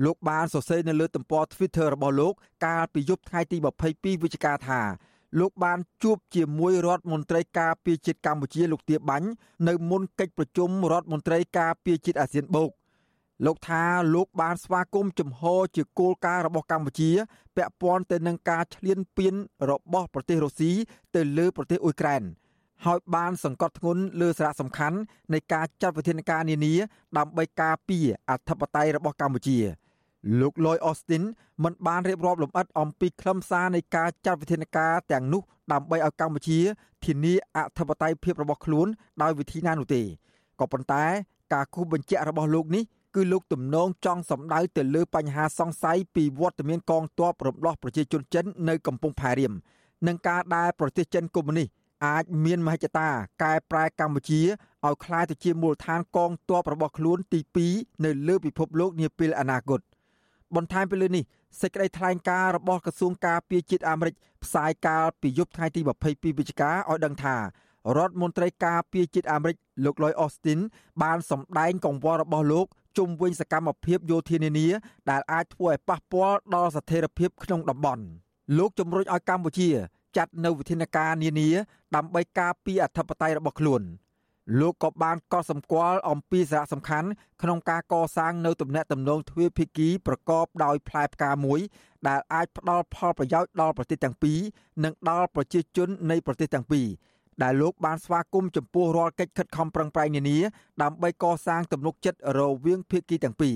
[0.06, 2.34] លោកបានសរសេរនៅលើទំព័រ Twitter របស់លោក
[2.66, 3.58] កាលពីយប់ថ្ងៃទី
[3.90, 4.82] 22វិច្ឆិកាថា
[5.40, 9.28] លោកបានជួបជាមួយរដ្ឋមន្ត្រីការពារជាតិកម្ពុជាលោកទាបាញ់
[9.68, 12.72] នៅមុនកិច្ចប្រជុំរដ្ឋមន្ត្រីការពារជាតិអាស៊ានបូក
[13.46, 13.84] លោកថា
[14.16, 17.12] លោកបានស្វាគមន៍ជំហរជាគោលការណ៍របស់កម្ពុជា
[17.56, 19.34] ពាក់ព័ន្ធទៅនឹងការឈ្លានពាន
[19.70, 20.72] របស់ប្រទេសរុស្ស៊ី
[21.16, 22.24] ទៅលើប្រទេសអ៊ុយក្រែន
[22.86, 24.98] ហើយបានសង្កត់ធ្ងន់លើសារៈសំខាន់
[25.34, 26.74] នៃការចាត់វិធានការនានា
[27.18, 29.60] ដើម្បីការពារអធិបតេយ្យរបស់កម្ពុជា។
[30.40, 31.24] លោក Lloyd Austin
[31.64, 36.60] មិនបានរៀបរាប់លម្អិតអំពីខ្លឹមសារនៃការចាត់វិធានការទាំងនោះដើម្បីឲ្យកម្ពុជា
[37.06, 38.88] ធានាអធិបតេយ្យភាពរបស់ខ្លួន
[39.22, 40.02] ដោយវិធីណានោះទេ
[40.60, 41.04] ក៏ប៉ុន្តែ
[41.54, 42.84] ការគូសបញ្ជាក់របស់លោកនេះ
[43.16, 49.54] គឺលោកទំនងចង់សម្ដៅទៅលើបញ្ហាសង្ស័យពីវត្តមានកងទ័ពរំដោះប្រជាជនចិននៅកំពង់ផែរៀម
[50.08, 51.68] និងការដែលប្រទេសចិនកុម្មុយនីស
[52.06, 53.10] អាចមានមហិច្ឆតា
[53.44, 54.42] កែប្រែកម្ពុជា
[54.86, 57.40] ឲ្យក្លាយទៅជាមូលដ្ឋានកងទ័ពរបស់ខ្លួនទី
[57.74, 59.80] 2នៅលើពិភពលោកនាពេលអនាគត
[60.56, 61.24] បន្ថែមពីលើនេះ
[61.62, 70.60] សេចក្តីថ្លែងការណ៍របស់ក្រសួងការពារជាតិអាមេរិកផ្សាយកាលពីយប់ថ្ងៃទី22វិច្ឆិកាឲ្យដឹងថារដ្ឋមន្ត្រីការពារជាតិអាមេរិកលោក Lloyd Austin
[71.04, 72.66] បានសម្ដែងកង្វល់របស់លោក
[72.98, 74.68] ជុំវិញសកម្មភាពយោធានានា
[75.10, 78.04] ដែលអាចធ្វើឲ្យប៉ះពាល់ដល់ស្ថិរភាពក្នុងតំបន់
[78.58, 79.70] លោកជំរុញឲ្យកម្ពុជា
[80.16, 81.50] ចាត់នៅវិធានការនានា
[81.96, 83.84] ដើម្បីការពារអធិបតេយ្យរបស់ខ្លួន។
[84.60, 87.10] លោកក៏បានកត់សម្គាល់អំពីសារៈសំខាន់
[87.42, 91.60] ក្នុងការកសាងនៅទំនាក់ទំនងទ្វេភាគីប្រកបដោយផ្លែផ្កាមួយ
[92.08, 94.40] ដែលអាចផ្ដល់ផលប្រយោជន៍ដល់ប្រទេសទាំងពីរ
[94.84, 96.88] និងដល់ប្រជាជននៃប្រទេសទាំងពីរ
[97.44, 100.38] ដែលលោកបានស្វាគមន៍ចំពោះរាល់កិច្ចខិតខំប្រឹងប្រែងនានា
[100.82, 103.56] ដើម្បីកសាងទំនុកចិត្តរវាងភាគីទាំងពីរ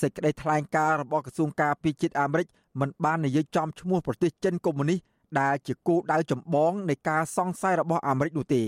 [0.00, 2.46] សេចក្តីថ្លែងការណ៍របស់ក្រសួងការពារជាតិអាមេរិក
[2.80, 5.00] មិនបាននិយាយចំឈ្មោះប្រទេសចិនកុម្មុយនីស
[5.40, 8.66] ដែលជាគោលដៅចម្បងនៃការសង្ស័យរបស់អាមេរិកនោះទេត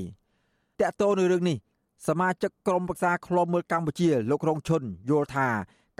[0.80, 1.56] កតនៅរឿងនេះ
[2.08, 5.48] សមាជិកក្រុមប្រឹក្សាឃ្លាំមើលកម្ពុជាលោករងឈុនយល់ថា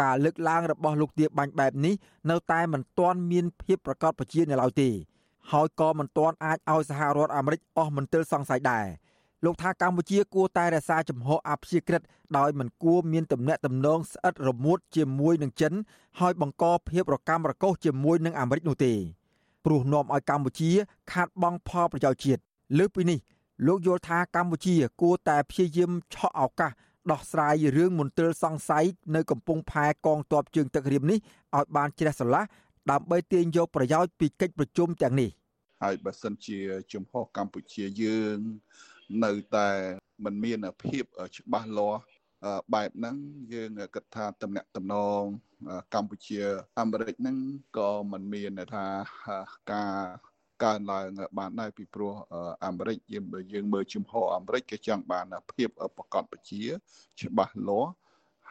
[0.03, 1.95] ការលើកឡើងរបស់លោកទាបាញ់បែបនេះ
[2.31, 4.91] នៅតែមិនទាន់មានភាពប្រកបប្រជានៅឡើយទេ
[5.51, 8.87] ហើយក៏មិនទាន់អាចឲ្យសហរដ្ឋអាមេរិកអស់មន្ទិលសង្ស័យដែរ
[9.45, 12.03] លោកថាកម្ពុជាគួរតែរក្សាជំហរអព្យាក្រឹត
[12.39, 15.73] ដោយមិនគួរមានទំនាក់ទំនងស្អិតរមួតជាមួយនឹងចិន
[16.21, 18.93] ហើយបង្កភាពរកាំរកូសជាមួយនឹងអាមេរិកនោះទេ
[19.65, 20.71] ព្រោះនាំឲ្យកម្ពុជា
[21.13, 22.41] ខាតបង់ផលប្រយោជន៍ជាតិ
[22.79, 23.19] លើសពីនេះ
[23.67, 26.73] លោកយល់ថាកម្ពុជា គួរតែព្យាយាមឆក់ឱកាស
[27.11, 31.19] ដោះស្រាយរឿងមន្ទិលសង្ស័យនៅកំពង់ផែកងទ័ពជើងទឹករៀមនេះ
[31.57, 32.43] ឲ្យបានជ្រះស្រឡះ
[32.91, 35.31] ដើម្បីទាញយកប្រយោជន៍ពីកិច្ចប្រជុំទាំងនេះ
[35.83, 36.59] ហើយបើសិនជា
[36.93, 38.39] ជំហរកម្ពុជាយើង
[39.25, 39.69] នៅតែ
[40.25, 41.05] មិនមានភាព
[41.37, 42.01] ច្បាស់លាស់
[42.75, 43.17] បែបហ្នឹង
[43.53, 45.23] យើងគិតថាតំណាក់តំណង
[45.95, 46.41] កម្ពុជា
[46.81, 47.37] អាមេរិកហ្នឹង
[47.79, 48.87] ក៏មិនមានថា
[49.73, 49.95] ការ
[50.65, 51.07] កើនឡើង
[51.39, 52.13] បានដែរពីព្រោះ
[52.67, 56.63] អាមេរិកយើងបើយើងមើលជំហរអាមេរិកគេចង់បានភាពប្រកបប្រជា
[57.21, 57.93] ច្បាស់លាស់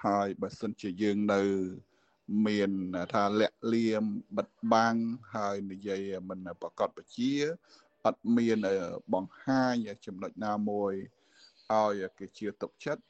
[0.05, 1.41] ហើយបើសិនជាយើងនៅ
[2.47, 2.71] មាន
[3.13, 4.05] ថាលាក់លៀម
[4.37, 4.95] បិទបាំង
[5.35, 7.31] ហើយនិយាយមិនប្រកបប្រជា
[8.05, 8.57] អត់មាន
[9.13, 9.75] បង្ហាញ
[10.05, 10.93] ចំណុចណាមួយ
[11.71, 13.03] ឲ្យគេជឿទុកចិត្ត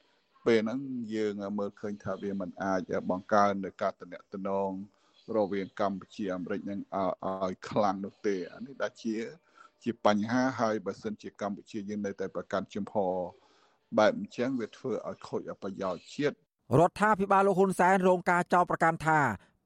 [0.46, 0.80] ពេលហ្នឹង
[1.14, 4.70] យើងមើលឃើញថាវាមិនអាចបង្កើននៅការតំណតំណង
[5.36, 6.80] រវាងកម្ពុជាអាមេរិកនឹង
[7.26, 9.14] ឲ្យខ្លាំងនោះទេអានេះដែលជា
[9.82, 13.14] ជាបញ្ហាហើយបើសិនជាកម្ពុជាយើងនៅតែប្រកាន់ជំហរ
[13.98, 16.34] បែបអញ្ចឹងវាធ្វើឲ្យខូចប្រយោជន៍ជាតិ
[16.78, 19.20] រដ្ឋាភិបាលលោកហ៊ុនសែនរងការចោទប្រកាន់ថា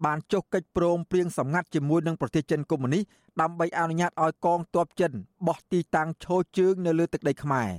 [0.04, 3.04] បានចុះកិច្ចព្រមព្រៀងសម្ងាត់ជាមួយនឹងប្រទេសចិនកុម្មុយនីស
[3.40, 5.12] ដើម្បីអនុញ្ញាតឲ្យកងទ័ពចិន
[5.46, 7.70] បោះទីតាំងឈរជើងនៅលើទឹកដីខ្មែរ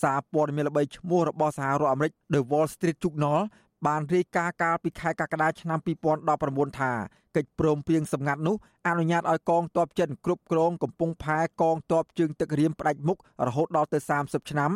[0.00, 3.40] សារព័ត៌មានល្បីឈ្មោះរបស់សហរដ្ឋអាមេរិក The Wall Street Journal
[3.86, 5.78] បានរាយការណ៍កាលពីខែកក្កដាឆ្នាំ
[6.28, 6.92] 2019ថា
[7.36, 14.72] កិច្ចព្រមព្រៀងសម្ងាត់នោះអនុញ្ញាតឲ្យកងទ័ពចិនគ្រប់គ្រងកំពង់ផែកងទ័ពជើងទឹករៀមផ្ដាច់មុខរហូតដល់ទៅ30ឆ្នាំ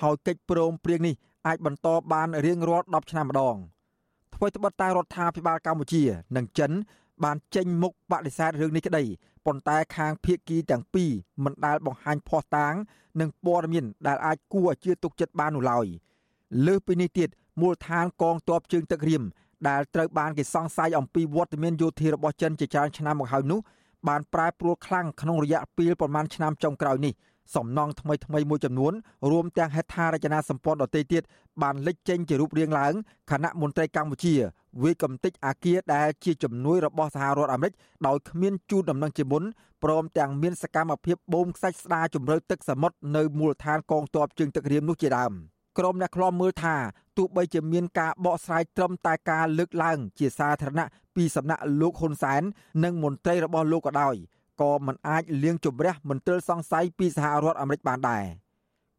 [0.00, 1.14] ហើយកិច្ចព្រមព្រៀងនេះ
[1.46, 3.56] អាចបន្តបានរៀងរាល់10ឆ្នាំម្ដង
[4.34, 6.02] អ្វីត្បិតតែរដ្ឋាភិបាលកម្ពុជា
[6.36, 6.72] និងចិន
[7.24, 9.04] បានចេញមុខបដិសេធរឿងនេះក្តី
[9.46, 11.10] ប៉ុន្តែខាងភៀកគីទាំងពីរ
[11.44, 12.74] មិនដែលបង្ហាញភ័ស្តុតាង
[13.20, 15.86] និងព័ត៌មានដែលអាចគួរឲ្យជឿទុកចិត្តបាននោះឡើយ
[16.66, 17.28] លើសពីនេះទៀត
[17.60, 19.22] មូលដ្ឋានកងទ័ពជើងទឹករៀម
[19.68, 23.60] ដែលត្រូវបានគេសង្ស័យអំពីវត្តមានយោធារបស់ចិនជាច្រើនឆ្នាំមកហើយនោះ
[24.08, 27.12] បានប្រែប្រួលខ្លាំងក្នុងរយៈពេលប្រមាណឆ្នាំចុងក្រោយនេះ
[27.54, 28.92] សំណង់ថ្មីថ្មីមួយចំនួន
[29.30, 31.22] រួមទាំងហេដ្ឋារចនាសម្ព័ន្ធដទៃទៀត
[31.62, 32.92] បានលេចចេញជារូបរាងឡើង
[33.30, 34.34] គណៈមន្ត្រីកម្ពុជា
[34.82, 37.74] វាយកំទេចអាគារដែលជាជំនួយរបស់សហរដ្ឋអាមេរិក
[38.06, 39.42] ដោយគ្មានជូនដំណឹងជាមុន
[39.84, 45.32] ព្រមទាំងមានសកម្មភាពបូមខ្សាច់ស្ដារជំរឿទឹកសមុទ្រនៅមូលដ្ឋានកងទ័ពជើងទឹករៀមនោះជាដើម
[45.78, 46.76] ក្រុមអ្នកខ្លាំមើលថា
[47.16, 52.42] ទោះបីជាមានការបកស្រាយត្រឹមតែការលើកឡើងជាសាធារណៈពីសំណាក់លោកហ៊ុនសែន
[52.84, 54.16] និងមន្ត្រីរបស់លោកក៏ដោយ
[54.60, 58.24] ក៏មិនអាចលៀងជំរះមន្ទិលសង្ស័យពីសហរដ្ឋអាមេរិកបានដែរ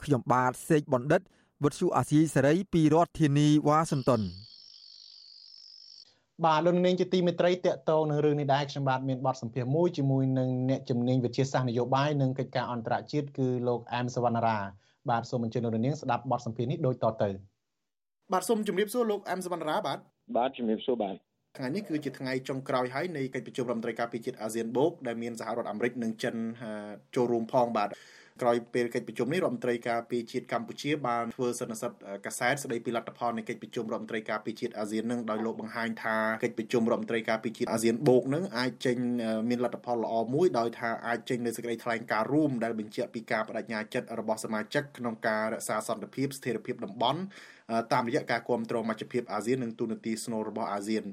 [0.04, 1.22] ខ្ញុំបាទសេកបណ្ឌិត
[1.64, 4.22] វុទ្ធុអាស៊ីសេរីពីរដ្ឋធានីវ៉ាស៊ីនតោន
[6.46, 14.58] បាទលោកនាងជាទីមេត្រីតកតងនឹងរឿងនេះដែរខ្ញុំបាទមានបទសម្ភាសន៍មួយជាមួយនឹងអ្នកជំនាញវិទ្យាសាស្ត្រនយោបាយនិងកិច្ចការអន្តរជាតិគឺលោកអែមសវណ្ណារា
[15.10, 17.30] បាទសូមអញ្ជើញលោកនាងស្ដាប់បទសម្ភាសន៍នេះដូចតទៅ
[18.32, 20.00] បាទសូមជម្រាបសួរលោកអែមសវណ្ណារាបាទ
[20.38, 21.16] បាទជម្រាបសួរបាទ
[21.60, 26.36] ថ្ងៃនេះគឺជាថ្ងៃចុងក្រោយហើយនៃកិច្ចប្រជុំរដ្ឋមន្ត្រីការពារជាតិអាស៊ានបូកដែលមានសហរដ្ឋអាមេរិកនិងចិន
[27.16, 27.90] ចូលរួមផងបាទ
[28.42, 31.92] ក្រោយពេលកិច្ចប្រជុំនេះរដ្ឋមន្ត្រីការពារជាតិកម្ពុជាបានធ្វើសន្និសីទ
[32.26, 38.98] កាសែតស្ដីពីលទ្ធផលនៃកិច្ចប្រជុំរដ្ឋមន្ត្រីការពារជាតិអាស៊ាននឹងដោយលោកបង្ហាញថាកិច្ចប្រជុំរដ្ឋមន្ត្រីការពារជាតិអាស៊ានបូកនឹងអាចចេញ
[39.50, 47.22] មានលទ្ធផលល្អមួយដោយថាអាចចេញនូវសេចក្តីថ្លែងការណ៍រួមដែលបញ្ជាក់ពីការបដិញ្ញាចិត្តរបស់សមាជិកក្នុងការរក្សាសន្តិភាពស្ថិរភាពតំបន់
[47.94, 51.04] តាមរយៈការគ្រប់គ្រងមជ្ឈភាពអាស៊ាននិងទូនាទីស្នូលរបស់អាស៊ាន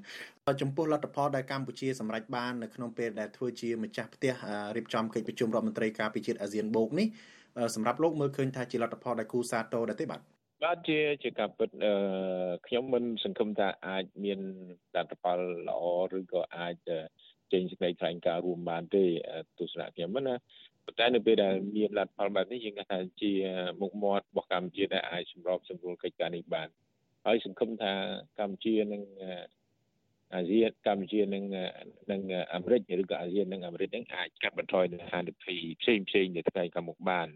[0.63, 4.33] ចំពោះលទ្ធផលដែលកម្ពុជាសម្រេចបាននៅក្នុងពេលដែលធ្វើជាម្ចាស់ផ្ទះ
[4.77, 7.07] រៀបចំកិច្ចប្រជុំរដ្ឋមន្ត្រីការពារជាតិអាស៊ានបូកនេះ
[7.75, 10.21] សម្រាប់លោកមើលឃើញថាជាលទ្ធផលដែលគូសាទរដែរទេបាទ
[10.65, 11.93] បាទជាជាការពិតអឺ
[12.67, 14.41] ខ្ញុំមិនសង្ឃឹមថាអាចមាន
[14.95, 15.39] លទ្ធផល
[15.69, 15.83] ល្អ
[16.19, 16.75] ឬក៏អាច
[17.53, 19.05] ចេញសេចក្តីថ្លែងការណ៍រួមបានទេ
[19.59, 20.35] ទស្សនៈខ្ញុំណា
[20.85, 23.33] ប៉ុន្តែនៅពេលដែលមានលទ្ធផលបែបនេះយើងថាជា
[23.81, 26.69] មុខមាត់របស់កម្ពុជាដែលអាចសម្របសម្រួលកិច្ចការនេះបាន
[27.27, 27.93] ហើយសង្ឃឹមថា
[28.39, 29.03] កម្ពុជានឹង
[30.35, 31.45] អាស៊ានកម្ពុជានិង
[32.11, 32.21] និង
[32.55, 37.29] អាមេរិកឬក៏អាស៊ាននិងអាមេរិកនឹងអាចកាត់បន្ថយនៅហានិភ័យផ្សេងផ្សេងនៅថ្ងៃខាងមុខបាន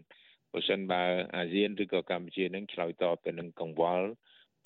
[0.53, 1.03] បើសិនបើ
[1.35, 4.07] អាស៊ានឬក៏កម្ពុជានឹងឆ្លើយតបទៅនឹងកង្វល់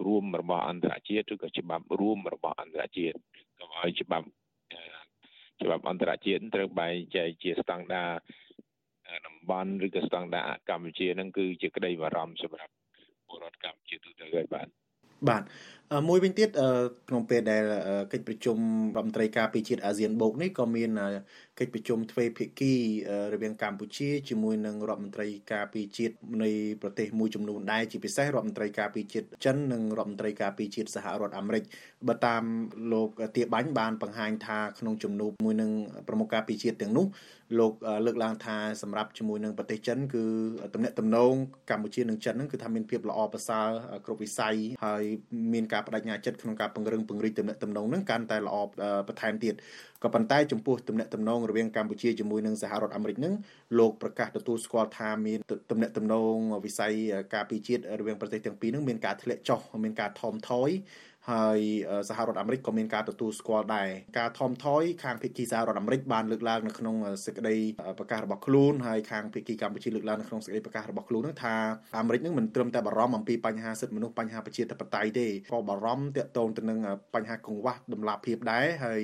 [0.06, 3.18] រួមរបស់អន្តរជាតិឬក៏ច្បាប់រួមរបស់អន្តរជាតិ
[3.60, 4.28] កុំឲ្យច្បាប់
[5.62, 8.10] ច្បាប់អន្តរជាតិត្រូវបែងចែកជាស្តង់ដារ
[9.28, 12.74] តំបន់ឬក៏ស្តង់ដារកម្ពុជានឹងគឺជាក្តីបារម្ភសម្រាប់
[13.28, 14.68] ពលរដ្ឋកម្ពុជាទូទៅហើយបាទ
[15.30, 15.44] បាទ
[16.08, 16.50] មួយវិញទៀត
[17.10, 17.64] ក្នុងពេលដែល
[18.12, 18.58] កិច្ចប្រជុំ
[18.96, 20.90] រដ្ឋមន្ត្រីការពារជាតិអាស៊ានបូកនេះក៏មាន
[21.60, 22.74] កិច្ចប្រជុំទ្វេភាគី
[23.34, 26.50] រវាងកម្ពុជាជាមួយនឹងរដ្ឋមន្ត្រីការពារជាតិនៃ
[26.82, 31.64] ប្រទេសមួយចំនួនដែរជាពិសេសរដ្ឋមន្ត្រីការពារជាតិចិននិងរដ្ឋមន្ត្រីការពារជាតិសហរដ្ឋអាមេរិក
[32.08, 32.44] បើតាម
[32.94, 35.72] លោកទាបាញ់បានបង្ហាញថាក្នុងជំនួបមួយនឹង
[36.08, 37.06] ប្រមុខការពារជាតិទាំងនោះ
[37.60, 37.74] លោក
[38.06, 40.24] លើកឡើងថាសម្រាប់ជាមួយនឹងប្រទេសចិនគឺ
[40.74, 41.34] តំណែងតំណង
[41.70, 43.68] កម្ពុជានិងចិនហ្នឹងគឺថាមានភាពល្អប្រសើរ
[44.06, 44.56] គ្រប់វិស័យ
[44.86, 45.04] ហើយ
[45.54, 48.56] មានការបដិញ្ញាចិត្តក្នុងការពង្រឹងពង្រីកតំណែងតំណងហ្នឹងកាន់តែល្អ
[49.08, 49.54] បន្ថែមទៀត
[50.04, 53.34] ក៏ប៉ុន្តែចំពោះទំនាក់ទំនងរវាងកម្ពុជាជាមួយនឹងសហរដ្ឋអាមេរិកនឹង
[53.80, 55.40] លោកប្រកាសទទួលស្គាល់ថាមាន
[55.72, 56.94] ទំនាក់ទំនងវិស័យ
[57.36, 60.70] ការពារជាតិរវាងប្រទេសទាំងពីរនឹងមានការធ្លាក់ចុះមានការថមថយ
[61.32, 61.60] ហើយ
[62.10, 66.96] សហរដ្ឋអាមេរិកក៏មានការទទួលស្គាល់ដែរការថមថយខាងភាគីសហរដ្ឋអាមេរិកបានលើកឡើងនៅក្នុង
[67.26, 67.56] សេចក្តី
[68.00, 71.56] ប្រកាសរបស់ខ្លួនហើយខាងភាគីកម្ពុជាលើកឡើងនៅក្នុងសេចក្តីប្រកាសរបស់ខ្លួននឹងថា
[71.98, 76.80] អាមេរិកនឹងមិនត្រឹមតែបារម្ភអំពីបញ្ហាសិទ្ធិមនុស្សបញ្ហាប្រជាធិបតេយ្យទេក៏បារម្ភទាក់ទងទៅនឹង
[77.16, 79.04] បញ្ហាកង្វះដំណាភៀបដែរហើយ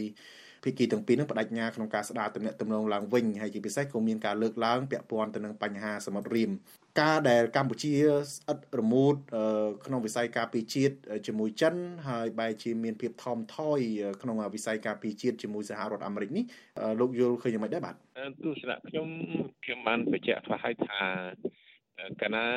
[0.63, 6.51] ភាគីទាំងពីរនឹងបដិញ្ញាក្នុងការស្ដារទំនាក់ទំនងឡើងវិញហើយជាពិសេសក៏មានការលើកឡើងពាក់ព័ន្ធទៅនឹងបញ្ហាសមុទ្ររៀម
[6.99, 7.93] ការដែលកម្ពុជា
[8.29, 9.15] ស្អិតរមួត
[9.85, 10.95] ក្នុងវិស័យការពារជាតិ
[11.27, 11.75] ជាមួយចិន
[12.09, 13.79] ហើយបែរជាមានភាពថមថយ
[14.21, 16.43] ក្នុងវិស័យការពារជាតិជាមួយសហរដ្ឋអាមេរិកនេះ
[16.99, 17.95] លោកយល់ឃើញយ៉ាងម៉េចដែរបាទ
[18.43, 19.07] ទស្សនៈខ្ញុំ
[19.63, 21.01] ខ្ញុំបានបញ្ជាក់ខ្លះឲ្យថា
[22.21, 22.47] កណា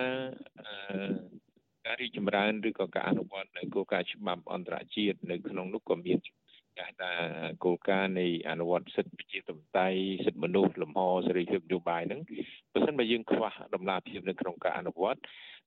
[1.85, 6.18] ការរីកចម្រើនឬក៏ការអនុវត្តនៅគោលការណ៍ច្បាប់អន្តរជាតិនៅក្នុងនោះក៏មាន
[6.79, 7.12] ចាស់ថា
[7.64, 12.20] គោលការណ៍នៃអនុវត្តសិទ្ធិប្រជាធិបតេយ្យសិទ្ធិមនុស្សលំហសេរីភាពនយោបាយហ្នឹង
[12.72, 15.20] បើមិនបើយើងខ្វះដំណាភាពនៅក្នុងការអនុវត្ត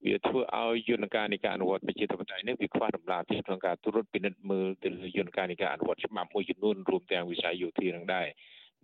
[0.06, 8.28] វាធ្វើឲ្យយន្តការនៃការអនុវត្តប្រជាធិបតេយ្យនេះវាខ្វះដំណាភាពក្នុងការត្រួតពិនិត្យមើលទៅលើយន្តការនៃការអនុវត្តច្បាប់មួយចំនួនរួមទាំងវិស័យយោធានឹងដែរ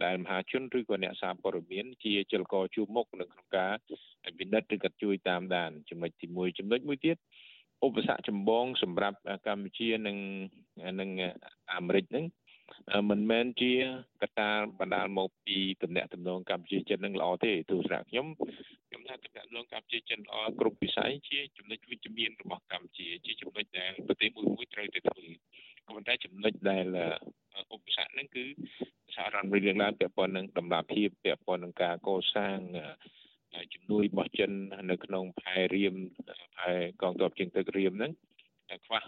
[0.04, 3.74] ដែលមហាជនឬក៏អ្នកសារព័ត៌មានជាចលករជួមុខនៅក្នុងការ
[4.40, 7.18] ពិនិត្យឬក៏ជួយតាមដានចំណុចទី1ចំណុចមួយទៀត
[7.86, 9.18] ឧបសគ្គចម្បងសម្រាប់
[9.48, 10.18] កម្ពុជានិង
[11.00, 11.10] និង
[11.74, 12.26] អាមេរិកហ្នឹង
[13.10, 13.72] មិនមែនជា
[14.22, 18.28] កត្តាបណ្ដាលមកពីតំណែងតំណងកម្ពុជាចិននឹងល្អទេទស្សនៈខ្ញុំ
[18.88, 25.26] ខ្ញុំថាតំណែងតំណងកម្ពុជាចិនល្អគ្រប់វិស័យជាចំណុចវិជ្ជមានរបស់កម្ពុជាជាចំណុចដែលប្រទេសមួយមួយត្រូវតែធ្វើ
[25.86, 26.86] ក៏ប៉ុន្តែចំណុចដែល
[27.74, 28.46] ឧបសគ្គហ្នឹងគឺ
[29.16, 32.60] សហរដ្ឋអាមេរិកលើកឡើងពាក់ព័ន្ធនឹងដំណាភាពពាក់ព័ន្ធនឹងការកសាង
[33.74, 34.52] ជំនួយរបស់ចិន
[34.92, 35.96] នៅក្នុងផែរៀម
[36.58, 38.12] ផែកងទ័ពជើងទឹករៀមហ្នឹង
[38.86, 39.02] ខ្វះ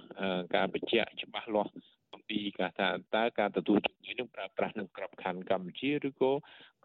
[0.56, 1.74] ការបញ្ជាក់ច្បាស់លាស់
[2.14, 6.32] អំពីការថាតើការទទួលជំនួយនឹងប្រើប្រាស់នឹងក្របខ័ណ្ឌកម្ពុជាឬក៏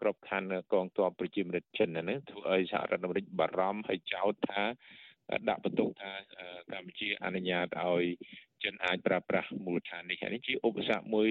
[0.01, 4.63] ក្របខ័ណ្ឌកងទ័ពប្រជាមានិតចិនហ្នឹងធ្វើឲ្យសហរដ្ឋអាមេរិកបារម្ភហើយចោទថា
[5.49, 6.11] ដាក់បន្ទុកថា
[6.71, 8.03] កម្ពុជាអនុញ្ញាតឲ្យ
[8.63, 11.29] ចិនអាចប្រើប្រាស់មូលដ្ឋាននេះនេះជាឧបសគ្គមួយ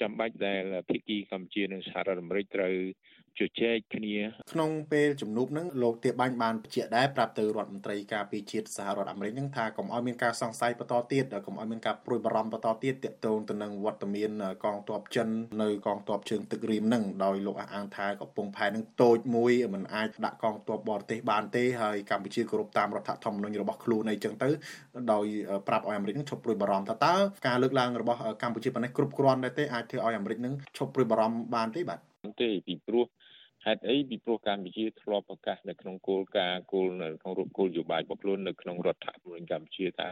[0.00, 2.74] ចាំបាច់ដែលភាគីកម្ពុជានិងសហរដ្ឋអាមេរិកត្រូវ
[3.38, 4.16] ជជែកគ្នា
[4.52, 14.30] ក្នុងពេលជំនួបហ្នឹងលោកទាបាញ់បានបញ្ជាក់ដែរប្រាប់ទៅរដ្ឋមន្ត្រីការពារជាតិសហរដ្ឋអាមេរិកហ្នឹងថាកុំឲ្យមានការសង្ស័យបន្តទៀតកុំឲ្យមានការព្រួយបារម្ភបន្តទៀតទាក់ទងទៅនឹងវត្តមាន
[14.64, 15.28] កងទ័ពចិន
[15.62, 24.48] នៅកងទ័ពជើងទឹករៀមហ្នឹងដោយលោកអះអាងថាកំពង់ផែហ្នឹងតូចមួយមិនអាចដាក់កងទ័ពបរទេសបានទេហើយកម្ពុជាគោរពតាមរដ្ឋធម្មនុញ្ញរបស់ខ្លួនអីចឹងទៅ
[25.12, 25.26] ដោយ
[25.68, 27.14] ប្រាប់ឲ្យអាមេរិកនឹងឈប់ព្រួយបារម្ភថាតើ
[27.46, 32.00] ការលើកឡើងរបស់កម្ពុជាប៉ុណ្ណេះគ្រប់គ្រាន់ដែរទេអាចធ្វើឲ្យអាមេរិកនឹងឈប់ព្រួយបារម្ភបានទេបាទ
[32.40, 33.04] ទេពីព្រោះ
[33.66, 40.10] ហេតុអីពីព្រោះកម្ពុជាធ្លាប់ប្រកាសនៅក្នុងគោលការណ៍គោលនៅក្នុងរូបគោលនយោបាយរបស់ខ្លួននៅក្នុងរដ្ឋធម្មនុញ្ញកម្ពុជាថា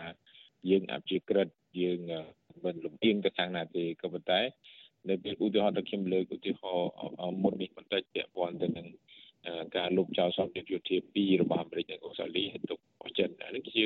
[0.69, 1.49] យើងអព្យាក្រឹត
[1.81, 2.01] យើង
[2.65, 4.41] មិនលំអៀងទៅខាងណាទេក៏ប៉ុន្តែ
[5.09, 8.87] នៅពេលឧទាហរណ៍ដែលខ្ញុំលើកឧទាហរណ៍មុននេះបន្តិចពាក់ព័ន្ធទៅនឹង
[9.77, 13.85] ការលុបចោលសម្ភារយោធាពីររបស់អាមេរិកនិងអូស្ត្រាលីហើយទុករបស់ចិនអានេះជា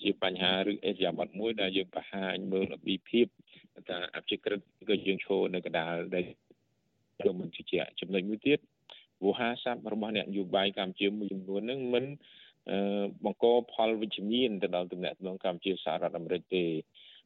[0.00, 3.26] ជាបញ្ហាឬអេសយ៉ាប័តមួយដែលយើងបង្ហាញមើលអំពីភាព
[3.88, 6.24] ថាអព្យាក្រឹតក៏យើងឈរនៅកណ្ដាលដែល
[7.24, 8.58] យើងមិនជឿជាក់ចំណុចមួយទៀត
[9.24, 12.04] វោហារស័ព្ទរបស់អ្នកនយោបាយកម្ពុជាមួយចំនួនហ្នឹងមិន
[13.24, 16.64] បង្កផលវិជ្ជមានទៅដល់ទំនាក់ទំនងកម្ពុជាសហរដ្ឋអាមេរិកទេ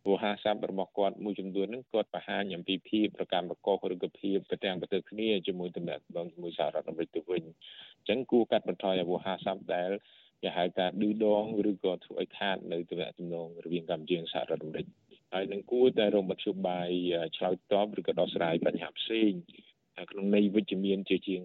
[0.08, 9.90] វោហារស័ព្ទរបស់គាត់មួយចំនួនហ្នឹងគាត់បង្ហាញអំពីភាពប្រកាន់ប្រកបឬក៏ភាពប្រទាំងប្រទើគ្នាជាមួយទំនាក់ទំនងជាមួយសហរដ្ឋអាមេរិកទៅវិញអញ្ចឹងគួរកាត់បន្ថយវោហារស័ព្ទដែល
[10.42, 14.86] គេហៅថាឌឺដងឬក៏ធ្វើឲ្យខាតនៅទំនាក់ទំនងរវាងកម្ពុជានិងសហរដ្ឋអាមេរិក
[15.32, 16.90] ហើយនឹងគួរតែរកមធ្យោបាយ
[17.36, 19.32] ឆ្លើយតបឬក៏ដោះស្រាយបញ្ហាផ្សេង
[20.10, 21.40] ក្នុងន័យវិជ្ជមានជាជាង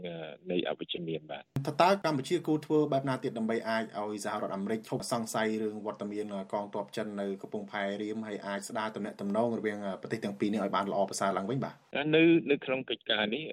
[0.51, 11.75] ន័យអវិជ្ជមានបាទតើតើកម្ពុជាគូធ្វើបែបណាទៀតដើម្បីអាចឲ្យសហរដ្ឋអាមេរិកឈប់សង្ស័យរឿងវត្តមានកងទ័ពចិននៅកំពង់ផែរៀមហើយអាចស្ដារទំនាក់ទំនងរវាងប្រទេសទាំងពីរនេះឲ្យបានល្អប្រសើរឡើងវិញបាទ
[12.15, 13.43] នៅនៅក្នុងកិច្ចការនេះ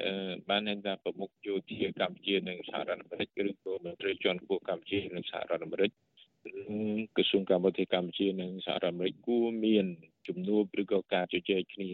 [0.51, 5.91] បានហៅថាប្រមុខយោធាកម្ពុជានិងសហរដ្ឋអាមេរិកឬក៏មន្ត្រីជាន់ខ្ពស់កម្ពុជានិងសហរដ្ឋអាមេរិក
[7.17, 9.87] ក្រសួងការបរទេសកម្ពុជានិងសហរដ្ឋអាមេរិកគួរមាន
[10.29, 11.91] ជំនួបឬក៏ការជជែកគ្នា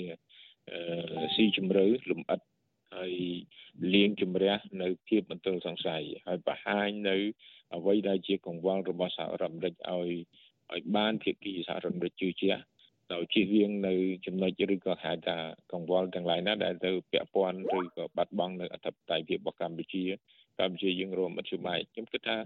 [1.35, 2.41] ស៊ីជម្រៅលំអិត
[2.95, 3.13] ហើយ
[3.95, 7.17] លាងជំរះនៅភាពមន្ទិលសង្ស័យហើយបង្ហាញនៅ
[7.75, 10.11] អ្វីដែលជាកង្វល់របស់សហរដ្ឋអាមេរិកឲ្យ
[10.73, 12.63] ឲ្យបានភាគីសហរដ្ឋអាមេរិកជឿជាក់
[13.13, 13.95] ដោយជៀសវាងនៅ
[14.27, 15.37] ចំណុចឬក៏ហៅថា
[15.73, 20.05] កង្វល់ទាំងឡាយណាដែលទៅពាក់ព័ន្ធឬក៏បាត់បង់នៅអធិបតេយ្យភាពរបស់កម្ពុជា
[20.61, 22.37] កម្ពុជាយើងរួមមធ្យោបាយខ្ញុំគិតថា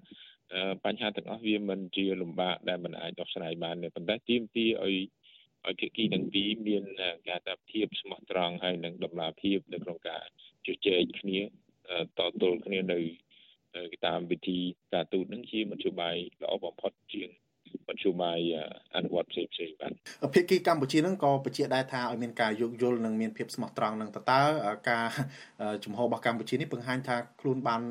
[0.85, 4.97] បញ្ហាទាំងអស់វាមិនជាលំបាកដែលមិនអាចដោះស្រាយបានទេប៉ុន្តែទាមទារឲ្យ
[5.67, 6.85] ឲ្យភាគីទាំងពីរមាន
[7.29, 10.25] ការថាភាពស្មោះត្រង់ហើយនិងដំណាភាពនៅក្នុងការ
[10.67, 11.39] ជជែកគ្នា
[12.19, 13.01] តទល់គ្នានៅ
[14.07, 14.59] តាមវិធី
[14.93, 17.31] ការទូតនឹងជាមធ្យោបាយល្អបំផុតជាង
[17.89, 18.39] មធ្យោបាយ
[18.97, 19.93] អនុវត្តផ្សេងផ្សេងបាទ
[20.35, 24.41] ភាគីកម្ពុជានឹងក៏បញ្ជាក់ដែរថាឲ្យមានការយោគយល់និងមានភាពស្មោះត្រង់នឹងតើតើ
[24.91, 25.07] ការ
[25.85, 27.83] ជំហររបស់កម្ពុជានេះបង្ហាញថាខ្លួនបាន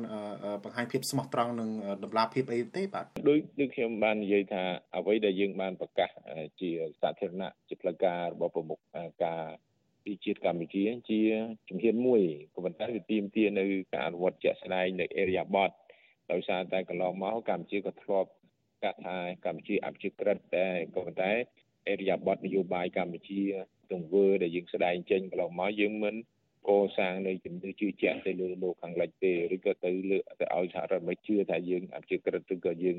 [0.64, 1.68] បង្ហាញភាពស្មោះត្រង់និង
[2.04, 4.62] តម្លាភាពអីទេបាទដោយដូចខ្ញុំបាននិយាយថា
[4.96, 6.10] អ្វីដែលយើងបានប្រកាស
[6.60, 6.70] ជា
[7.00, 8.78] សាធារណៈជាផ្លូវការរបស់ប្រមុខ
[9.24, 9.42] ការ
[10.04, 11.20] ពីជាតិកម្ពុជាជា
[11.68, 12.22] ជំហានមួយ
[12.54, 15.70] ក៏ប៉ុន្តែវាទាមទារនៅការអនុវត្តជាក់ស្ដែងនៅអេរីយ៉ាបត
[16.32, 18.30] ដោយសារតែកន្លងមកកម្ពុជាក៏ធ្លាប់
[18.82, 19.16] កាត់ថា
[19.46, 21.32] កម្ពុជាអភិជាក្រិតតែក៏ប៉ុន្តែ
[21.88, 23.42] អេរីយ៉ាបតនយោបាយកម្ពុជា
[23.92, 26.14] ទង្វើដែលយើងស្ដែងចេញកន្លងមកយើងមិន
[26.68, 32.98] កសាងនៅជំនឿជឿជាក់ទៅលើលោកខាងលិចទេឬក៏ទៅលើទៅឲ្យសហរដ្ឋអាមេរិកជឿថាយើងអភិជាក្រិតឬក៏យើង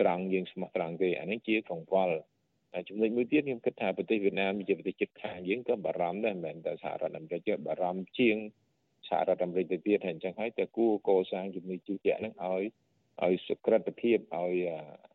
[0.00, 2.16] ត្រង់យើងស្មោះត្រង់ទេអានេះជាកង្វល់
[2.88, 8.36] ចំណុចមួយទៀតខ្ញុំគិតថាប្រទេសវៀតណាមជាប្រទេសជិតខាងយើងក៏បារម្ភដែរមិនមែនតែសហរដ្ឋអាមេរិកទេបារម្ភជាង
[9.08, 12.62] សហរដ្ឋអាមេរិកទៅទៀតហើយអញ្ចឹងហើយតែគួរកសាងជំនឿជឿជាក់ហ្នឹងឲ្យ
[13.26, 14.54] ឲ្យសុក្រិតភាពឲ្យ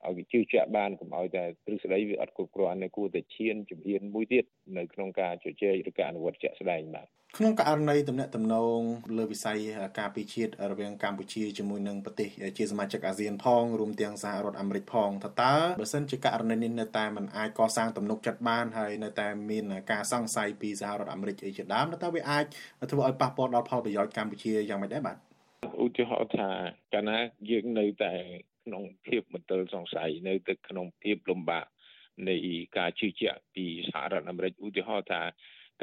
[0.05, 4.45] ឲ្យវាជឿជាក់បានកុំឲ្យតែទ្រឹស្ដីវាអត់គ្រប់គ្រាន់នៅគួរតែឈានជំហានមួយទៀត
[4.77, 8.79] នៅក្នុងការជជែកឬការអនុវត្តជាក់ស្ដែងបាទក្នុងករណីទំនាក់ទំនង
[9.17, 9.57] លើវិស័យ
[9.99, 22.45] ការពារជាតិរវាងកម្ពុជាជាមួយនឹងប្រទេសជាសមាជិកអាស៊ានផងរួមទាំងសហរដ្ឋអាមេរិកផងតើតើបើសិនជាករណីនេះនៅតែមិនអាចកសាងទំនុកចិត្តបានហើយនៅតែមានការសង្ស័យពីសហរដ្ឋអាមេរិកអីជាដើមតើវាអាច
[22.91, 25.17] ធ្វើឲ្យប៉ះពាល់ដល់ផលប្រយោជន៍កម្ពុជាយ៉ាងម៉េចដែរបាទ
[25.81, 26.49] ឧទាហរណ៍ថា
[26.93, 27.17] កាលណា
[27.49, 28.13] យើងនៅតែ
[28.65, 31.65] ក្នុងភាពមន្ទិលសង្ស័យនៅតែក្នុងភាពលំបាក
[32.29, 32.37] នៃ
[32.77, 35.21] ការជឿជាក់ពីសហរដ្ឋអាមេរិកឧទាហរណ៍ថា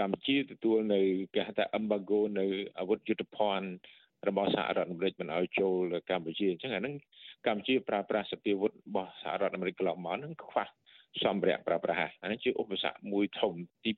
[0.00, 1.00] កម្ពុជាទទួលនៅ
[1.34, 2.46] គេហៅថា embargo នៅ
[2.78, 3.68] អាវុធយុទ្ធភ័ណ្ឌ
[4.28, 6.94] របស់សហរដ្ឋអាមេរិកមិនឲ្យចូលកម្ពុជាអញ្ចឹងអាហ្នឹង
[7.46, 10.66] កម្ពុជាប្រើប្រាស់សពាវុធរបស់សហរដ្ឋអាមេរិកកន្លងមកហ្នឹងខ្វះ
[11.24, 13.52] សម្ភារៈប្រើប្រាស់អានេះជាឧបសគ្គមួយធំ
[13.84, 13.92] ទី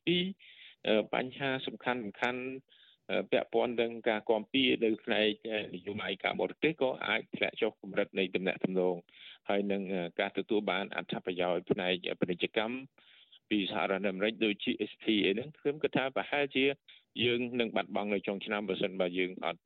[0.55, 2.41] 2បញ្ហាសំខាន់សំខាន់
[3.31, 5.31] ពាក់ព័ន្ធនឹងការគាំពៀនៅផ្នែក
[5.75, 8.97] នយោបាយការបរទេសក៏អាចធ្លាក់ចុះកម្រិតនៃទំនាក់ទំនង
[9.49, 9.83] ហើយនឹង
[10.21, 12.77] ការទទួលបានអត្ថប្រយោជន៍ផ្នែកពាណិជ្ជកម្ម
[13.51, 16.65] ពីសហរដ្ឋអាមេរិកដូចជា SP អីហ្នឹងខ្ញុំគិតថាប្រហែលជា
[17.25, 19.61] យើងនឹងបាត់បង់នៅចុងឆ្នាំបើសិនបើយើងអត់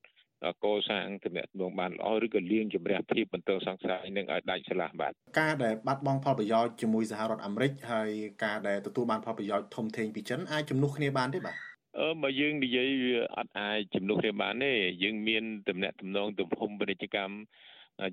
[0.64, 8.10] កសាងទំនាក់ទំនងបានល្អឬក៏លៀងជំរះភាពបន្តសង្ស័យនឹងឲ្យដាច់ស្រឡះបាទការដែលបាត់បង់ផលប្រយោជន៍ជាមួយសហរដ្ឋអាមេរិកហើយ
[8.44, 11.75] ការដែលទទួលបានផលប្រយោជន៍ធំធេងពីចិនអាចជំនួសគ្នាបានទេបាទអឺ
[12.22, 14.72] បើយើងនិយាយវាអត់អាចជំនួសគ្នាបានទេ
[15.02, 17.34] យើងមានតំណែងតំណងទំហំពាណិជ្ជកម្ម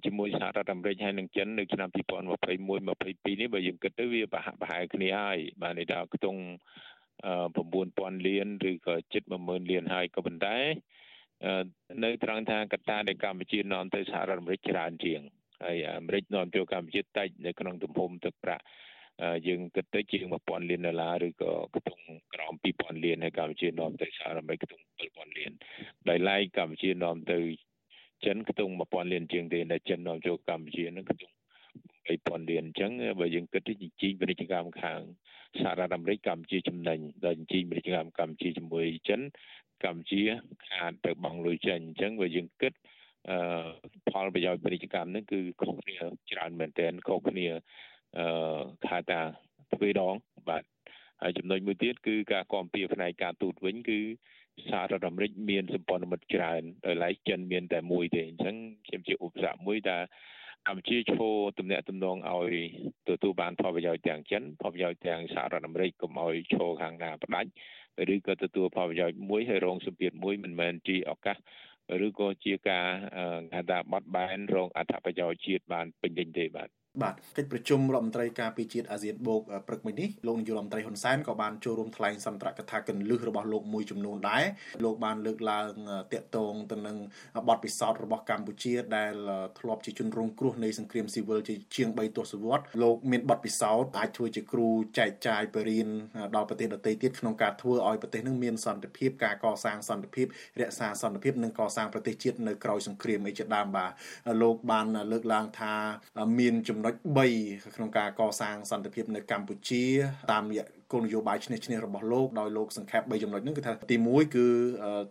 [0.05, 6.41] ជាមួយសហរដ្ឋអាមេរិកហើយនិងចិននៅឆ្នាំ2021 22នេះបើយើងគិតទៅវាប្រហាក់ប្រហែលគ្នាហើយបាទនេះដល់ខ្ទង់
[7.25, 10.57] 9000លានឬក៏ជិត10000លានហើយក៏ប៉ុន្តែ
[12.03, 15.21] នៅត្រង់ថាកត្តាដែលកម្ពុជានាំទៅសហរដ្ឋអាមេរិកច្រើនជាង
[15.63, 18.63] ហើយអាមេរិកនាំចូលកម្ពុជាតិចនៅក្នុងទំហំទឹកប្រាក់
[19.47, 22.03] យើងគិតទៅជាង1000លានដុល្លារឬក៏ខ្ទង់
[22.33, 25.51] ក្រោម2000លានហើយកម្ពុជានាំទៅសហរដ្ឋអាមេរិកខ្ទង់7000លាន
[26.09, 27.39] ដោយឡែកកម្ពុជានាំទៅ
[28.25, 31.35] ចិនខ្ទង់1000លានជាងទេដែលចិននាំចូលកម្ពុជានឹងខ្ទង់
[32.07, 35.01] 8000លានអញ្ចឹងបើយើងគិតទៅជីងពាណិជ្ជកម្មខាង
[35.59, 39.21] សហរដ្ឋអាមេរិកកម្ពុជាចំណេញដល់ជីងពាណិជ្ជកម្មកម្ពុជាជាមួយចិន
[39.83, 40.21] កម្ពុជា
[40.69, 42.73] ខាតទៅបង់លុយចេញអញ្ចឹងបើយើងគិត
[43.29, 43.37] អឺ
[44.09, 45.95] ផលប្រយោជន៍ពាណិជ្ជកម្មហ្នឹងគឺខុសគ្នា
[46.31, 47.47] ច្រើនមែនទែនខុសគ្នា
[48.19, 49.21] អឺថាតា
[49.73, 50.15] ទ្វេដង
[50.49, 50.63] បាទ
[51.21, 53.99] ហើយចំណុចមួយទៀតគឺការគាំពៀផ្នែកការទូតវិញគឺ
[54.69, 58.55] សហរដ្ឋអាមេរិកមានសម្ព័ន្ធមិត្តច្រើនដោយឡែកចិនមានតែមួយទេអញ្ចឹង
[58.87, 60.03] ខ្ញុំជាឧបសគ្គមួយដែល
[60.67, 61.27] កម្ពុជាឈោ
[61.59, 62.55] ទំនាក់ទំនងឲ្យ
[63.09, 67.49] ទទួលបានផលប្រយោជន៍ទាំងចិនផលប្រយោជន៍ទាំងសហរដ្ឋអាមេរិកកុំឲ្យឈោខាងណាផ្ដាច់
[68.13, 71.37] ឬក៏ទទួលផលប្រយោជន៍មួយហើយរងសម្ពាធមួយមិនមែនជាឱកាស
[72.05, 72.87] ឬក៏ជាការ
[73.55, 76.69] ហៅថាបត់បែនរងអត្ថប្រយោជន៍ជាតិបានពេញលេញទេបាទ
[77.01, 84.43] បាទកិច្ចប្រជុំរដ្ឋមន្ត្រីការពារជាតិអាស៊ានបូកព្រឹកមិញនេះលោកនាយករដ្ឋមន្ត្រីហ៊ុនសែនក៏បានចូលរួមថ្លែងសន្ទរកថាកិន្លឹះរបស់លោកមួយចំនួនដែរ
[84.83, 85.71] លោកបានលើកឡើង
[86.13, 86.97] តាក់ទងទៅនឹង
[87.49, 89.13] បទពិសោធន៍របស់កម្ពុជាដែល
[89.59, 94.69] ធ្លាប់ជាជនរងគ្រោះនៃសង្គ្រាមស៊ីវិលជាជាង3ទសវត្សរ៍លោកមានបទពិសោធន៍អាចធ្វើជាគ្រូ
[94.99, 100.27] ចែកចាយបរិញ្ញាដល់ប្រទេសដទៃទៀតក្នុងការធ្វើឲ្យប្រទេសនឹងមានសន្តិភាពការកសាងសន្តិភាព
[100.61, 103.91] រក្សាសន្តិភាពនិងកសាងប្រទេសជាតិនៅក្រោយសង្គ្រាមអីជាដើមបាទ
[104.41, 105.73] លោកបានលើកឡើងថា
[106.39, 106.95] មានចំណុច
[107.35, 109.83] 3ក្នុងការកសាងសន្តិភាពនៅកម្ពុជា
[110.31, 114.45] តាមរយៈ គោលនយោបាយឈ្នះឈ្នះរបស់លោកដោយលោកសង្ខេប3ចំណុចហ្នឹងគឺថាទី1គឺ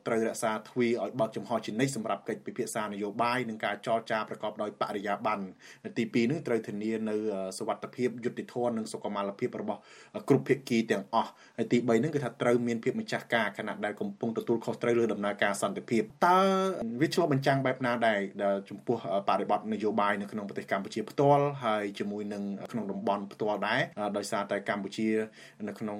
[0.06, 5.44] ត្រូវរក្សាទ្វីឲ្យបើកចំហជានិច្ចសម្រាប់កិច្ចពិភាក្សានយោបាយនិងការចរចាប្រកបដោយបរិយាបន្ន
[5.96, 7.16] ទី2ហ្នឹងត្រូវធានានៅ
[7.58, 9.80] សវត្ថភាពយុត្តិធម៌និងសុខុមាលភាពរបស់
[10.28, 16.40] គ្រប់ភាគីទាំងអស់ហើយទី3ហ្នឹងគឺថាត្រូវមានភាពម្ចាស់ការខណៈដែលកំពុងទទួលខុសត្រូវលើដំណើរការសន្តិភាពតើ
[17.00, 18.18] វាឆ្លុះបញ្ចាំងបែបណាដែរ
[18.70, 18.96] ចំពោះ
[19.28, 23.80] បរិបទនយោបាយនៅក្នុងប្រទេសកម្ពុជាផ្ទាល់ហើយជាមួយនឹងក្នុងតំបន់ផ្ទាល់ដែរ
[24.16, 25.08] ដោយសារតែកម្ពុជា
[25.68, 25.98] នៅក្នុង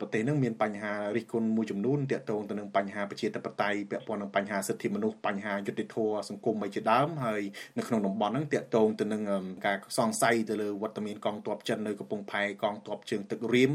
[0.00, 7.42] ប្រទេសនឹងមានបញ្ហារិះគន់មួយចំនួនទាក់ទងទៅនឹងបញ្ហាប្រជាធិបតេយ្យពាក់ព័ន្ធនឹងបញ្ហាសិទ្ធិមនុស្សបញ្ហាយុត្តិធម៌សង្គមអីជាដើមហើយ
[7.76, 9.22] នៅក្នុងតំបន់ហ្នឹងទាក់ទងទៅនឹង
[9.66, 13.70] ការសង្ស័យទៅលើវត្តមានកងទ័ពចិននៅកំពង់ផែកងទ័ពជើងទឹករៀម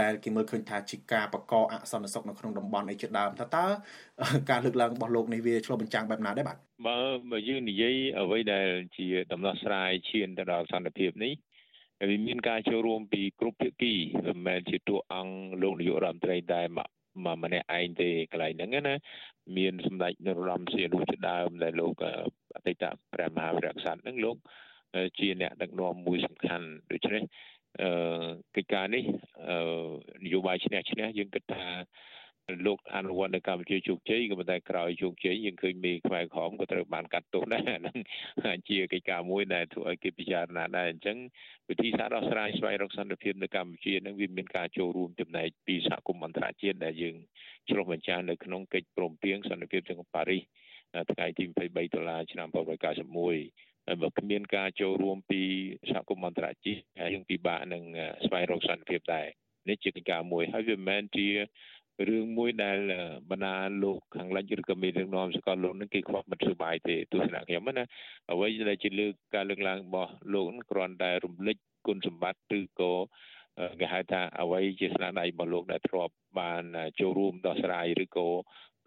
[0.00, 3.66] ដែលគេមើលឃើញថាជាការបកអសន្តិសុខនៅក្នុងតំបន់អីជាដើមថាតើ
[4.50, 6.98] ការលើកឡើងរបស់លោកនេះវាឆ្លុះបញ្ចាំងបែបណាដែរបាទបើ
[7.30, 11.32] បើយើងនិយាយអ្វីដែលជាដំណោះស្រាយឈានទៅដល់សន្តិភាពនេះ
[12.08, 13.94] វាមានការចូលរួមពីគ្រប់ភាគី
[14.26, 18.94] មិនមែនជាតួអង្គលោកនាយករដ្ឋមន្ត្រីតែមកម្នាក់ឯងទេកន្លែងហ្នឹងណា
[19.56, 21.94] មានសម្ដេចនរោត្តមសីហនុជាដើមដែលលោក
[22.56, 24.36] អតីតព្រះមហាវីរក្សត្រហ្នឹងលោក
[25.18, 27.22] ជាអ្នកដឹកនាំមួយសំខាន់ដូច្នេះ
[27.82, 27.90] អឺ
[28.56, 29.04] កិច្ចការនេះ
[29.48, 29.58] អឺ
[30.24, 31.66] នយោបាយឈ្នះឈ្នះយើងគិតថា
[32.66, 37.96] លោកអនុវត្តនៅកម្ពុជាជោគជ័យក៏ប៉ុន្តែក្រោយជោគជ័យយើងឃើញមេខ្មែរក្រមក៏ត្រូវបានកាត់ទោសដែរហ្នឹង
[38.68, 41.16] ជាកិច្ចការមួយដែលធ្វើឲ្យគេពិចារណាដែរអញ្ចឹង
[41.68, 47.16] វិធីសាស្ត្រដោះស្រាយស្វែងរកសន្តិភាពនៅកម្ពុជានឹងវាមានការចូលរួមចំណែកពីសហគមន៍អន្តរជាតិដែលយើង
[47.70, 50.42] ឆ្លុះបញ្ចាំងនៅក្នុងកិច្ចព្រមព្រៀងសន្តិភាពទាំងប៉ារីស
[51.12, 55.42] ថ្ងៃទី23ដុល្លារឆ្នាំ1991ហើយបើគ្មានការចូលរួមពី
[55.90, 57.82] សហគមន៍អន្តរជាតិហើយយើងពិបាកនឹង
[58.26, 59.28] ស្វែងរកសន្តិភាពដែរ
[59.68, 61.28] នេះជាកិច្ចការមួយហើយវាមិនមែនជា
[62.08, 62.78] រឿងមួយដែល
[63.30, 67.84] បណ្ដាលោកខាងលិចឬក៏មានរឿងនាំសកលលោកនឹងគេខ្វះមិត្តសុបាយទេទស្សនៈខ្ញុំណា
[68.32, 72.92] អ្វីដែលជាលើកការលើកឡើងរបស់លោកនឹងគ្រាន់តែរំលេចគុណសម្បត្តិឬក៏
[73.80, 76.62] គេហៅថាអ្វីជាស្នាដៃរបស់លោកដែលធ្លាប់បាន
[77.00, 78.28] ចូលរួមដោះស្រាយឬក៏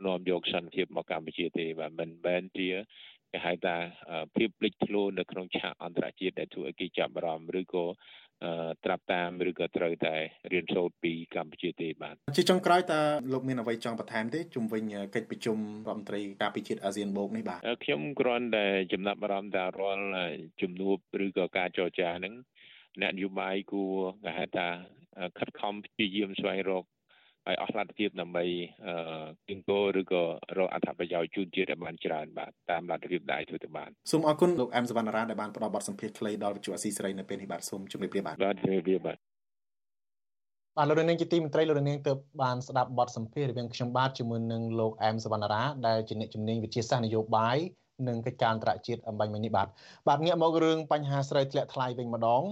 [0.05, 2.69] នាំយកសន្តិភាពមកកម្ពុជាទេបាទមិនមែនជា
[3.31, 3.75] គេហៅថា
[4.35, 7.85] ភាពលេចធ្លោនៅក្នុងឆាកអន្តរជាតិដែលធ្វើឲ្យគេចាប់អារម្មណ៍ឬក៏
[8.85, 10.15] ត្រាប់តាមឬក៏ត្រូវតែ
[10.51, 13.01] រៀនសូត្រពីកម្ពុជាទេបាទជាចុងក្រោយតើ
[13.33, 14.83] លោកមានអ្វីចង់បន្ថែមទេជុំវិញ
[15.15, 15.57] កិច្ចប្រជុំ
[15.87, 20.05] រដ្ឋមន្ត្រីការពិជាតិអាស៊ានបូកនេះបាទខ្ញុំគ្រាន់តែចំណាប់អារម្មណ៍ថារាល់
[20.61, 22.33] ជំនួបឬក៏ការចរចាហ្នឹង
[23.01, 24.67] អ្នកនយោបាយគួរគេហៅថា
[25.39, 26.83] ខិតខំព្យាយាមស្វែងរក
[27.47, 28.45] ហើយអស់លទ្ធភាពដើម្បី
[29.47, 30.23] គៀងគោឬក៏
[30.57, 39.17] រកអត្ថប្រយោជន៍ជូនជាតិឲ្យបានច្រើនបាទតាមលទ្ធភាពដែលធ្វើទៅបានសូមអរគុណលោកអែមសវណ្ណរាដែលបានផ្ដល់បទសម្ភាសន៍ខ្លីដល់វិទ្យុអស៊ីសេរីនៅពេលនេះបាទសូមជម្រាបលាបាទបាទជម្រាបលាបាទ
[40.77, 47.57] បាទលោកនាងជាទីមន្ត្រីលោកនាងទើបបានស្ដាប់បទសម្ភាសន៍រវាងខ្ញុំបាទជាមួយនឹងលោកអែមសវណ្ណរាដែលជាអ្នកជំនាញវិទ្យាសាស្ត្រនយោបាយ
[48.07, 49.67] និងកិច្ចការអន្តរជាតិអំបញ្ញមិញនេះបាទ
[50.07, 52.43] បាទងាកមករឿងបញ្ហាស្រូវធ្លាក់ថ្លៃវិញម្ដង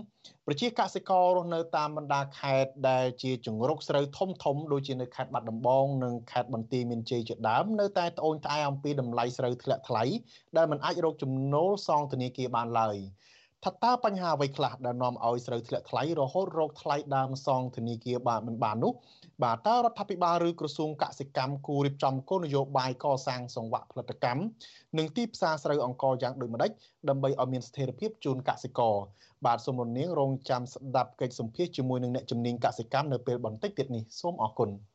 [0.46, 10.04] ប្រជាកសិកររស់នៅតាមបណ្ដាខេត្តដែលជាជង្រុកស្រូវធំធំដូចជានៅខេត្តបាត់ដំបងនិងខេត្តបន្ទាយមានជ័យជាដើមនៅតែត្អូញត្អែអំពីតម្លៃស្រូវធ្លាក់ថ្លៃ
[10.58, 12.98] ដែលមិនអាចរកចំណូលសងធនាគារបានឡើយ
[13.66, 18.94] ថាតើបញ្ហាអ្វីខ្លះដែលនាំឲ្យស្រូវធ្លាក់ថ្លៃរហូតរកថ្លៃដើមសងធនាគារបានមិនបាននោះ
[19.44, 24.42] បាទតើរដ្ឋាភិបាលឬក្រសួងកសិកម្មគូរៀបចំគោលនយោបាយកសាងសង្វាក់ផលិតកម្ម
[24.98, 26.72] និងទីផ្សារស្រូវអង្ករយ៉ាងដូចម្តេច
[27.10, 28.96] ដើម្បីឲ្យមានស្ថិរភាពជូនកសិករ
[29.46, 34.72] បាទសូមរំលាងរងចាំស្ដាប់កិច្ចសម្ភាសជាមួយនឹងអ្នកជំនាញកសិកម្មនៅពេលបន្តិចទៀតនេះសូមអរគុណ។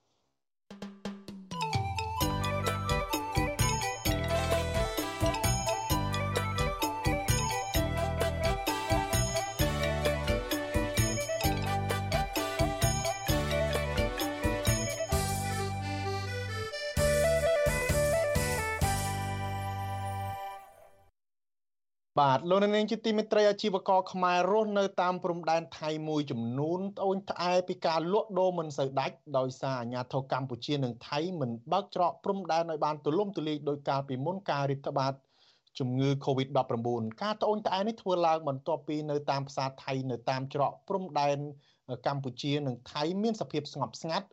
[22.26, 35.12] បាទលោកនាងជាទីមេត្រីអាជីវករខ្មែររស់នៅតាមព្រំដែនថៃមួយចំនួនត្អូញត្អែពីការលក់ដូរមិនសូវដាច់ដោយសារអាញាធរកម្ពុជានិងថៃមិនបើកច្រកព្រំដែនឲ្យបានទូលំទូលាយដោយកាលពីមុនការរាតត្បាត
[35.78, 36.88] ជំងឺ Covid-19
[37.22, 41.38] ការត្អូញត្អែនេះធ្វើឡើងបន្ទាប់ពីនៅតាមផ្សារថៃនៅតាមច្រកព្រំដែន
[42.06, 44.26] កម្ពុជានិងថៃមានសភាពស្ងប់ស្ងាត់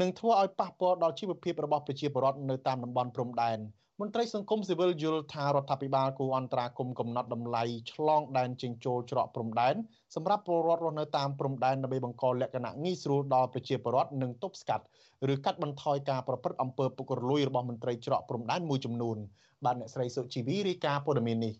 [0.00, 3.60] និងធ្វើឲ្យប៉ះពាល់ដល់ជីវភាពរបស់ប្រជាពលរដ្ឋនៅតាមតំបន់ព្រំដែន។
[4.00, 9.74] មន្ត្រីសង្គមស៊ីវិលយល់ថារដ្ឋាភិបាលគួរអន្តរាគមកំណត់តម្លៃឆ្លងដែនចេញចូលច្រកព្រំដែន
[10.14, 14.84] សម្រាប់ពលរដ្ឋរស់នៅតាមព្រំដែនដើម្បីបង្កលក្ខណៈងាយស្រួលដល់ប្រជាពលរដ្ឋនិងទប់ស្កាត់
[15.32, 19.16] ឬកាត់បន្ថយការប្រព្រឹត្តអំពើពុករលួយរបស់មន្ត្រីច្រកព្រំដែនមួយចំនួន
[19.64, 21.54] បាទអ្នកស្រីសុជីវីរាយការណ៍ព័ត៌មាននេះ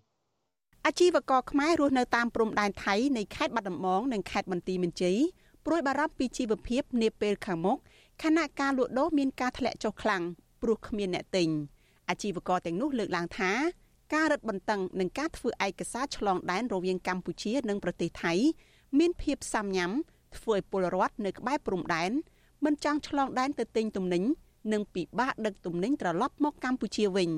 [0.86, 5.18] អាជីវករខ្មែររស់នៅតាមព្រំដែនថៃនៃខេត្តបាត់ដំបងនិងខេត្តបន្ទាយមានជ័យ
[5.66, 7.78] ព្រួយបារម្ភពីជីវភាពនាពេលខាងមុខ
[8.22, 10.22] ខណៈការលក់ដូរមានការធ្លាក់ចុះខ្លាំង
[10.62, 11.50] ព្រោះគ្មានអ្នកទិញ។
[12.08, 13.52] អាជីវករទាំងនោះលើកឡើងថា
[14.14, 18.32] ការរឹតបន្តឹងនិងការធ្វើឯកសារឆ្លងដែនរវាងកម្ពុជានិងប្រទេសថៃ
[18.98, 19.90] មានភាពសាមញ៉ាំ
[20.36, 22.10] ធ្វើឲ្យពលរដ្ឋនៅក្បែរព្រំដែន
[22.64, 24.22] មិនចង់ឆ្លងដែនទៅទិញទំនិញ
[24.72, 27.30] និងពិបាកដឹកទំនិញត្រឡប់មកកម្ពុជាវិញ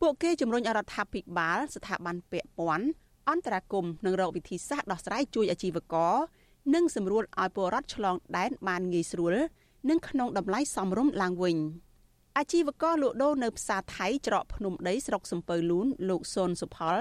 [0.00, 2.86] ពួកគេជំរុញរដ្ឋាភិបាល ស្ថាប័នពាក់ព័ន្ធ
[3.28, 6.14] អន្តរាគមនិងរកវិធីសាស្ត្រដោះស្រាយជួយអាជីវករ
[6.74, 9.34] និងសម្រួលឲ្យពលរដ្ឋឆ្លងដែនបានងាយស្រួល
[9.90, 11.56] និងក្នុងតម្លៃសមរម្យឡើងវិញ។
[12.38, 16.98] អាជីវករលក់ដូរនៅផ្សារថៃច្រកភ្នំដីស្រុកសំពៅលូនលោកសុនសុផល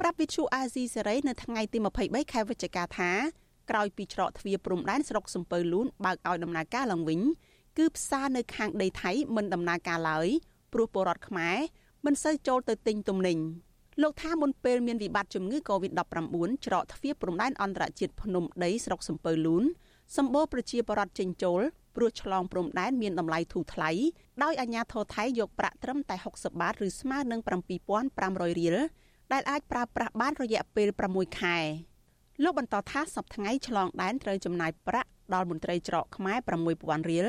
[0.00, 3.10] ប្រាប់វិទ្យុអាស៊ីសេរីនៅថ្ងៃទី23ខែវិច្ឆិកាថា
[3.70, 7.20] ក្រោយពីច្រកទ្វារព្រំដែនស្រុកសំពៅលូនបើកឲ្យដំណើរការឡើងវិញ
[7.78, 10.28] គឺផ្សារនៅខាងដីថៃមិនដំណើរការឡើយ
[10.72, 11.56] ព្រោះពលរដ្ឋខ្មែរ
[12.04, 13.38] មិនសូវចូលទៅទិញទំនិញ
[14.02, 19.64] លោកថាមុនពេលមានវិបត្តិជំងឺ Covid-19 ច្រកទ្វារព្រំដែនអន្តរជាតិភ្នំដីស្រុកសំពៅលូន
[20.16, 21.60] សម្បូរប្រជាពលរដ្ឋចេញចូល
[21.96, 23.90] ព្រោះឆ្លងព្រំដែនមានតម្លៃធូរថ្លៃ
[24.42, 27.40] ដោយអាជ្ញាធរថៃយកប្រាក់ត្រឹមតែ60បាតឬស្មើនឹង
[28.00, 28.76] 7500រៀល
[29.32, 31.58] ដែលអាចប្រើប្រាស់បានរយៈពេល6ខែ
[32.42, 36.38] លោកបន្តថាសប្តាហ៍ថ្ងៃឆ្លងដែនត្រូវចំណាយប្រាក់ដល់មន្ត្រីច្រកខ្មែរ
[36.74, 37.28] 6000រៀល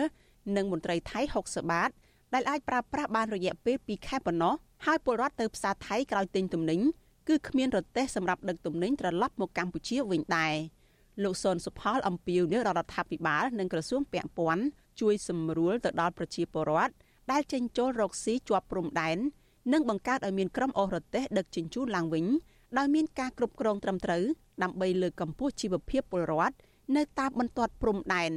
[0.56, 1.90] និងមន្ត្រីថៃ60បាត
[2.34, 4.54] ដែលអាចប្រើប្រាស់បានរយៈពេល2ខែប៉ុណ្ណោះ
[4.86, 6.80] ហើយពលរដ្ឋទៅផ្សារថៃក្រោយទិញទំនិញ
[7.28, 10.56] គឺគ្មានរទេះសម្រាប់ដឹកទំនិញត្រឡប់មកកម្ពុជាវិញដែរ។
[11.22, 14.64] លោកសុនសុផលអំពីវនេះរដ្ឋាភិបាលនិងក្រសួងពាក់ព័ន្ធ
[15.02, 16.94] ជួយសម្រួលទៅដល់ប្រជាពលរដ្ឋ
[17.32, 19.18] ដែលចេញចូលរកស៊ីជាប់ព្រំដែន
[19.74, 22.26] និងបង្កើតឲ្យមានក្រុមអូសរទេសដឹកជញ្ជូនឡើងវិញ
[22.78, 24.24] ដោយមានការគ្រប់គ្រងត្រឹមត្រូវ
[24.64, 26.56] ដើម្បីលើកកម្ពស់ជីវភាពពលរដ្ឋ
[26.96, 28.32] នៅតាមបន្ទាត់ព្រំដែន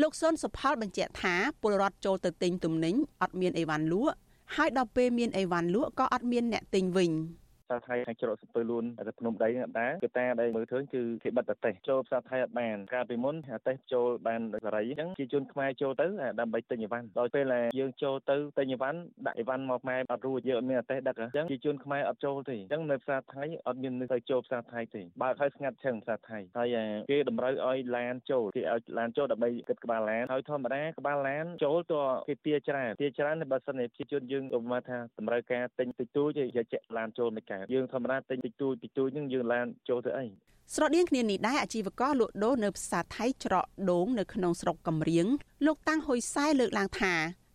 [0.00, 4.14] លោកសុនសុផលបញ្ជាក់ថាពលរដ្ឋចូលទៅទិញទំនិញអត់មានអីវ៉ាន់លក់
[4.56, 16.06] ហើយដល់ពេលមានអីវ៉ាន់លក់ក៏អត់មានអ្នកទិញវិញ។ផ្សារថៃខាងច្រកសពើលួនទៅភ្នំដីអត់ដែរគឺតាដែលមើលឃើញគឺគេបិទតេសចូលផ្សារថៃអត់បានកាលពីមុនអាតេសចូលបានសេរីអញ្ចឹងជាជនខ្មែរចូលទៅ
[16.40, 26.76] ដើម្បីទិញអីវ៉ាន់ដល់ពេលដែលយើងចូលទៅទិញអីវ៉ាន់ដាក់អីវ៉ាន់មកខ្មែរអត់រួចយើងអត់មានអាតេសដឹកអញ្ចឹងជាជនខ្មែរអត់ចូលទេអញ្ចឹងនៅផ្សារថៃអត់មានទៅចូលផ្សារថៃទេបើកឲ្យស្ងាត់ឈឹងផ្សារថៃហើយ
[27.10, 31.94] គេតម្រូវឲ្យឡានចូលគេឲ្យឡានចូលដើម្បីគិតក្បាលឡានហើយធម្មតាក្បាលឡានចូលត
[32.28, 40.26] គេទាច្រើនទាច្រើនបើសិនជាប្រជាជនយើងឧបមាថាតម្រូវការទិញតិចតួចយកចាក់ឡានចូលមិនកើតយើងធម្មតាទិញតិចតួចតិចតួចហ្នឹងយើងឡានចូលទៅអី
[40.74, 45.26] ស្រដៀងគ្នានេះដែរអាជីវករលក់ដូរនៅផ្សារថៃច្រកដូងនៅក្នុងស្រុកកំរៀង
[45.66, 47.12] លោកតាំងហ៊ុយសែលើកឡើងថា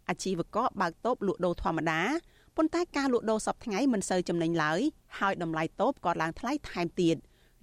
[0.09, 2.01] អាជីវករបើកតូបលក់ដូរធម្មតា
[2.57, 4.79] ប៉ុន្តែការលក់ដូរសពថ្ងៃមិនសូវចំណេញឡើយ
[5.19, 7.15] ហើយតម្លៃតូបក៏ឡើងថ្លៃថែមទៀត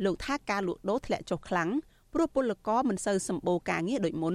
[0.05, 1.71] លោកថាការលក់ដូរធ្លាក់ចុះខ្លាំង
[2.13, 4.35] ព្រោះពលករមិនសូវសម្បូរការងារដូចមុន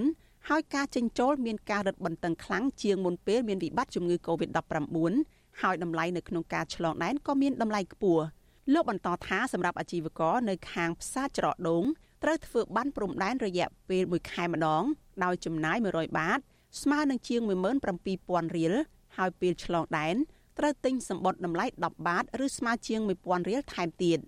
[0.49, 8.23] ហើយការចិញ្ចោលមានការរឹតបន្តឹងខ្លាំងជាងមុនពេលមានវិបត្តិជំងឺ Covid-19 ហើយតម្លៃនៅក្នុងការឆ្លងដែនក៏មានតម្លៃខ្ពស់
[8.73, 11.83] លោកបន្តថាសម្រាប់អាជីវករនៅខាងផ្សារច្រកដូង
[12.23, 14.83] ត្រូវធ្វើប័ណ្ណព្រំដែនរយៈពេល1ខែម្ដង
[15.23, 16.39] ដោយចំណាយ100បាត
[16.81, 17.41] ស្មើនឹងជាង
[17.99, 18.73] 17000រៀល
[19.17, 20.15] ហើយពេលឆ្លងដែន
[20.57, 24.19] ត្រូវទិញសម្បត្តិតម្លៃ10បាតឬស្មើជាង1000រៀលថែមទៀត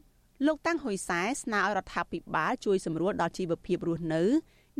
[0.45, 4.23] លោកតាំងហ៊ុយសែស្នើឲ្យរដ្ឋាភិបាលជួយសម្រួលដល់ជីវភាពរស់នៅ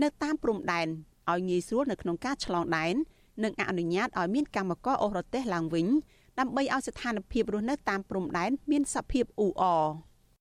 [0.01, 0.87] នៅតាមព្រំដែន
[1.31, 2.95] ឲ្យងាយស្រួលនៅក្នុងការឆ្លងដែន
[3.43, 5.87] និងអនុញ្ញាតឲ្យមានកម្មករអូសរទេសឡើងវិញ
[6.39, 9.85] ដើម្បីឲ្យស្ថានភាពរស់នៅតាមព្រំដែនមានសភាពអ៊ូអរ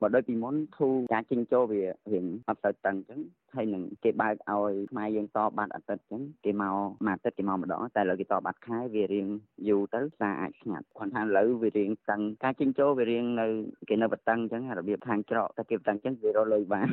[0.02, 1.82] បើដូចពីមុនធូរការចិញ្ចោវា
[2.12, 3.20] រៀងអត់ទៅតឹងអញ្ចឹង
[3.54, 6.76] ហើយនឹងគេបើកឲ្យខ្មែរយើងតបាត់អាទិត្យអញ្ចឹងគេមក
[7.06, 9.26] មួយអាទិត្យគេមកម្ដងតែឥឡូវគេតបាត់ខែវារៀង
[9.68, 13.46] យូរទៅសារអាចស្ងាត់គាត់ថាឥឡូវវារៀងតឹងការចិញ្ចោវារៀងនៅ
[13.88, 16.88] គេនៅបតឹងអញ្ចឹងរបៀបខាងច្រកតែគេបតឹងអញ្ចឹងវារលុយបាន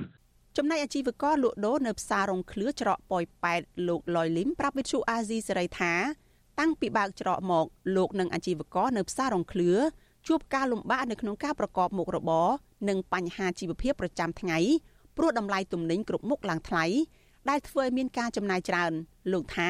[0.58, 5.94] ចំណែកអាជីវករលក់ដូរនៅផ្សាររងឃ្លឿច្រកប៉ោយប៉ែតលោកលយលឹមប្រាប់វិទ្យុអាស៊ីសេរីថា
[6.60, 9.72] តាំងពីបើកច្រកមកលោកនិងអាជីវករនៅផ្សាររងឃ្លឿ
[10.28, 12.48] ជួបការលំបាកនៅក្នុងការប្រកបមុខរបរ
[12.90, 14.58] និងបញ្ហាជីវភាពប្រចាំថ្ងៃ
[15.18, 16.86] ព្រោះតម្លៃទំនិញគ្រប់មុខឡើងថ្លៃ
[17.50, 18.92] ដែលធ្វើឲ្យមានការចំណាយច្រើន
[19.32, 19.70] លោកថា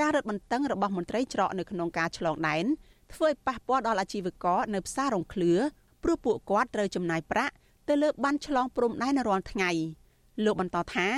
[0.00, 2.64] ការរឹតបន្តឹងរបស់មន្ត្រីច្រកនៅក្នុងការឆ្លងដែន
[3.12, 5.52] ធ្វើឲ្យប៉ះពាល់ដល់អាជីវករនៅផ្សាររងឃ្លឿ
[6.02, 7.54] ព្រោះពួកគាត់ត្រូវចំណាយប្រាក់
[7.88, 9.70] ទៅលើបានឆ្លងព្រំដែនរាល់ថ្ងៃ
[10.44, 11.08] លោកបន្តថា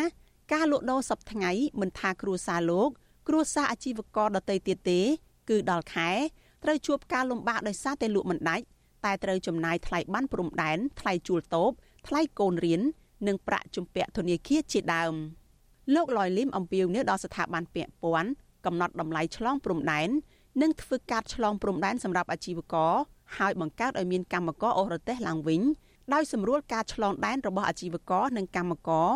[0.52, 1.50] ការលក់ដូរសពថ្ងៃ
[1.80, 2.90] មិនថាគ្រួសារលោក
[3.28, 5.00] គ្រួសារអាជីវករដទៃទៀតទេ
[5.48, 6.10] គឺដល់ខែ
[6.64, 8.64] ត្រូវជួបការលំបាកដោយសារតែលក់មិនដាច់
[9.04, 11.70] តែត្រូវចំណាយថ្លៃបានព្រំដែនថ្លៃជួលតូប
[12.06, 12.80] ថ្លៃកូនរៀន
[13.26, 15.14] និងប្រាក់ជំពាក់ធនាគារជាដើម
[15.94, 18.30] លោកលយលឹមអំពាវនាវដល់ស្ថាប័នពាក់ព័ន្ធ
[18.66, 20.08] កំណត់តម្លៃឆ្លងព្រំដែន
[20.62, 22.92] និងធ្វើការឆ្លងព្រំដែនសម្រាប់អាជីវករ
[23.36, 25.62] ហើយបង្កើតឲ្យមានកម្មករអូរទេសឡើងវិញ
[26.14, 29.08] ដោយសម្រួលការឆ្លងដែនរបស់អាជីវករនិងកម្មករ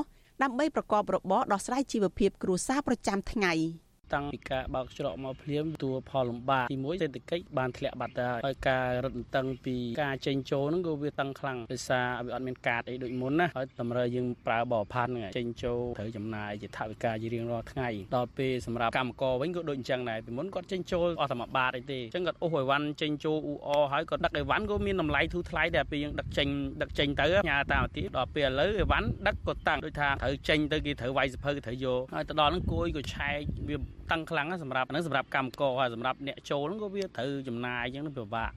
[0.42, 3.54] ដើម្បីប្រកបរបរដោះស្រាយជីវភាពគ្រួសារប្រចាំថ្ងៃ។
[4.14, 26.48] តាំងពីការបើកច្រកមកភ្លាមតួផលលំបាកទី1សេដ្ឋកិច្ចបានធ្លាក់បាត់ទៅហើយការរឹតបន្តឹងពីការចេញចូលហ្នឹងក៏វាតឹងខ្លាំងដោយសារវាអត់មានកាតអីដូចមុនណាហើយតម្រូវយើងប្រើបរផាន់ចេញចូលត្រូវចំណាយជាថវិកាជារៀងរាល់ថ្ងៃដល់ពេលសម្រាប់កម្មករវិញក៏ដូចអញ្ចឹងដែរពីមុនគាត់ចេញចូលអស់តែមួយបាតអីទេអញ្ចឹងគាត់អូសអីវ៉ាន់ចេញចូលអ៊ូអហើយក៏ដឹកអីវ៉ាន់ក៏មានតម្លៃធូរថ្លៃដែរពេលយើងដឹកចេញ
[26.82, 33.76] ដឹកចេញទៅញ៉ាតាមទីដល់ពេលឥឡូវអីវ៉ាន់ដឹកក៏តាំងដូចថាត្រូវចេញទៅគេត្រូវវាយសភៅត្រូវយកហើយទៅដល់ហ្នឹងគួយក៏ឆែកវា
[34.10, 38.50] តឹងខ្លាំងសម្រាប់ហ្នឹងសម្រាប់កម្មករហើយសម្រាប់អ្នកចូលហ្នឹងក៏វាត្រូវចំណាយអញ្ចឹងពិបាក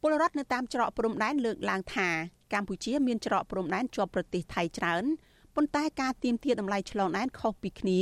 [0.00, 2.08] ពលរដ្ឋនៅតាមច្រកព្រំដែនលើកឡើងថា
[2.54, 5.04] កម្ពុជាមានច្រកព្រំដែនជាប់ប្រទេសថៃច្រើន
[5.54, 8.00] ប៉ុន្តែការទៀមទាតម្លៃឆ្លងដែនខុសពីគ្នា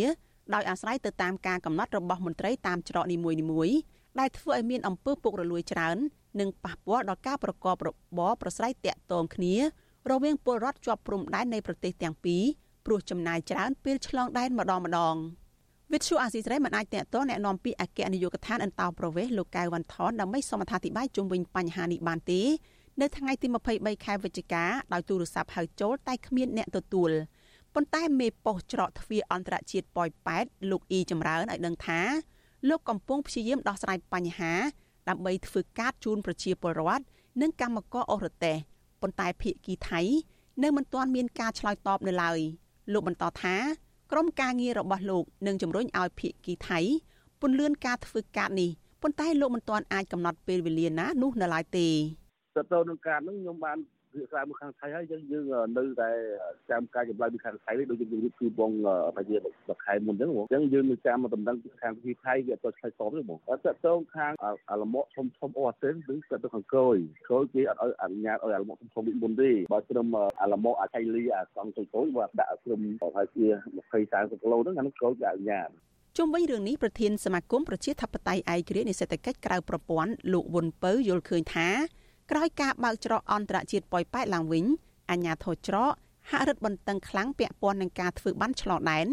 [0.55, 3.77] ដោយអាស្រ័យទៅតាមការកំណត់របស់មន្ត្រីតាមច្រកនីមួយៗ
[4.21, 5.97] ដែលធ្វើឲ្យមានអំពើពុករលួយច្រើន
[6.41, 9.55] និងប៉ះពាល់ដល់ការប្រកបរបរប្រស្រ័យតាក់ទងគ្នា
[10.11, 12.43] រវាងពលរដ្ឋជាប់ព្រំដែននៃប្រទេសទាំងពីរ
[12.87, 15.17] ព្រោះចំណាយច្រើនពេលឆ្លងដែនម្ដងម្ដង។
[15.93, 22.41] វិទ្យុអាស៊ីសេរីមិនអាចតេតតណែនាំពាក្យអគ្គនាយកដ្ឋានអន្តោប្រវេសន៍លោកកៅវ៉ាន់ថនដើម្បីសូមអធិប្បាយជុំវិញបញ្ហានេះបានទេ
[23.01, 27.11] នៅថ្ងៃទី23ខែវិច្ឆិកាដោយទូរស័ព្ទហៅចូលតែគ្មានអ្នកទទួល
[27.75, 32.01] ប៉ុន្តែមេប៉ុស្តិ៍ច្រកទ្វារអន្តរជាតិប៉ោយប៉ែតលោកអ៊ីចម្រើនឲ្យដឹងថា
[32.69, 34.53] លោកកំពុងព្យាយាមដោះស្រាយបញ្ហា
[35.09, 37.05] ដើម្បីធ្វើការជូនប្រជាពលរដ្ឋ
[37.41, 38.57] និងកម្មករអរទេស
[39.03, 40.01] ប៉ុន្តែភៀកគីថៃ
[40.63, 42.39] នៅមិនទាន់មានការឆ្លើយតបនៅឡើយ
[42.93, 43.57] លោកបន្តថា
[44.13, 46.79] ក្រុមការងាររបស់លោកនឹងជំរុញឲ្យភៀកគីថៃ
[47.41, 48.71] ពន្លឿនការធ្វើការនេះ
[49.03, 51.89] ប៉ុន្តែលោកមិនទាន់អាចកំណត់ពេលវេលាណានោះនៅឡើយទេ
[52.57, 53.79] ទៅទៅនឹងការនឹងខ្ញុំបាន
[54.19, 55.45] ភាសាមួយខាងថៃហើយយើងយើង
[55.79, 56.11] នៅតែ
[56.71, 58.71] ចាំការចម្លើយពីខាងថៃដូចយើងរៀបគឺបង
[59.17, 59.37] ថាជា
[59.69, 64.33] បខែមុនអញ្ចឹងបងអញ្ចឹងយើងនៅចាំមកដំណឹងពីខាងពីថៃវាអត់ឆ្លើយតបទេបងតែតទៅខាង
[64.71, 66.97] អាឡម៉កធំធំអូអាស៊ានឬទៅទៅខាងក្រោយ
[67.29, 70.07] ក្រោយគេអត់ឲ្យអនុញ្ញាតឲ្យអាឡម៉កធំធំពីមុនទេបើត្រឹម
[70.41, 73.47] អាឡម៉កអាថៃលីអាសង់ទៅក្រោយបើដាក់ត្រឹមប្រហែលជា
[73.77, 75.69] 20 30គីឡូហ្នឹងអានោះក្រោយគេអនុញ្ញាត
[76.19, 81.69] ជុំវិញរឿងនេះប្រធានសមាគមប្រជាធិបតេយ្យឯករាជ្យនៃសេដ្ឋកិច្ចក្រៅប្រព័ន្ធលោកវុនពៅយល់ឃើញថា
[82.31, 84.65] ក្រោយការបើកច្រកអន្តរជាតិប៉ោយប៉ែតឡើងវិញ
[85.11, 85.93] អាជ្ញាធរច្រក
[86.31, 89.07] ហាក់រឹតបន្តឹងខ្លាំងពាក់ព័ន្ធនឹងការធ្វើបានឆ្លងដែន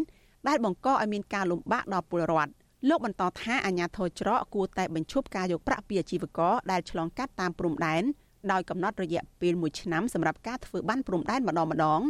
[0.47, 2.51] ដែលបង្កឲ្យមានការលំបាកដល់ពលរដ្ឋ
[2.89, 8.03] លោកបន្តថាអាជ្ញាធរច្រកគួរតែបញ្ឈប់ការយកប្រាក់ពីអាជីវករដែលឆ្លងកាត់តាមព្រំដែន
[8.51, 12.01] ដោយកំណត់រយៈពេល1ឆ្នាំសម្រាប់ការធ្វើបានព្រំដែនម្ដងម្ដង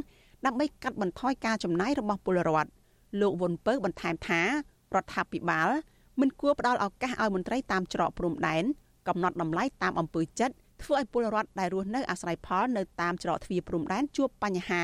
[0.45, 2.69] ដើម្បីកាត់បន្ថយការចំណាយរបស់ពលរដ្ឋ
[3.21, 5.69] លោកវុនពៅបន្ថែមថារដ្ឋាភិបាល
[6.19, 8.63] មិនគួរផ្ដល់ឱកាសឲ្យមន្ត្រីតាមច្រកព្រំដែន
[9.07, 14.83] កំណត់តម្លៃតាមអំពើចិត្ត ធ្វើឲ្យពលរដ្ឋដែលរស់នៅអាស្រ័យផលនៅតាមច្រកទ្វារព្រំដែនជួបបញ្ហា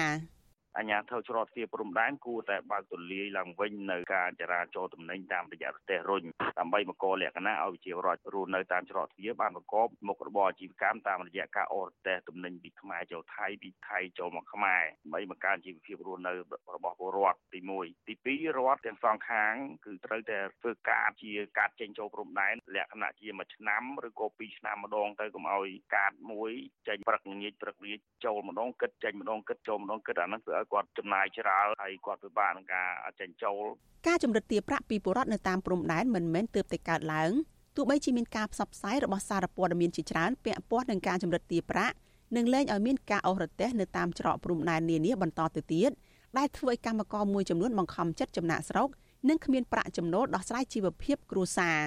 [0.78, 6.24] អាញាធរច្រកទ្វារព្រំដែនគួរតែបើកទូលាយឡើងវិញនៅការចរាចរទំនិញតាមរយៈប្រទេសរុញ
[6.60, 16.34] ដើម្បីបង្កលក្ខណៈឲ្យប្រជាពលរដ្ឋរស់នៅតាមច្រកទ្វារបានប្រកបមុខរបរអាជីវកម្មតាមរយៈការអរទេសទំនិញពីខ្មែរចូលថៃពីថៃចូលមកខ្មែរដើម្បីបង្កើនជីវភាពរស់នៅ
[16.76, 19.54] របស់ពលរដ្ឋទី1ទី2រដ្ឋទាំងសងខាង
[19.86, 26.52] គឺត្រូវតែធ្វើការជាការចេញចូលព្រំដែនលក្ខណៈជាមួយឆ្នាំឬក៏2ឆ្នាំម្ដងទៅកុំឲ្យកាតមួយ
[26.88, 32.88] ចេញព្រឹកល្ងាចព្រឹកល្ងាចចូលម្ដងគិតចេញម្ដងគិតចូលម្ដងគិតអាហ្នឹងគឺឲ្យគាត់ចំណាយច្រើនហើយគាត់ពិបាកក្នុងការ
[33.20, 33.64] ចិញ្ចូល
[34.08, 37.32] ការចម្រិតទារប្រាក់ពីពលរដ្ឋនៅតាមព្រំដែនមិនមែនទើបតែកើតឡើង
[37.76, 41.96] ទោះបីជាមានការផ្សព្វផ្សាយរបស់សារព័ត៌មានជាច្រើនពាក់ព័ន្ធនឹងការចម្រិតទារប្រាក់
[42.36, 45.92] និងលែងឲ្យមានការអូសរទេះនៅតាមច្រកព្រំដែននានាបន្តទៅទៀត
[46.38, 48.90] ដែលធ្វើឲ្យកម្មករមួយចំនួនបង្ខំចិត្តចំណាក់ស្រុក
[49.30, 51.80] និងគ្មានប្រាក់ចំណូលដោះស្រាយជីវភាពគ្រួសារ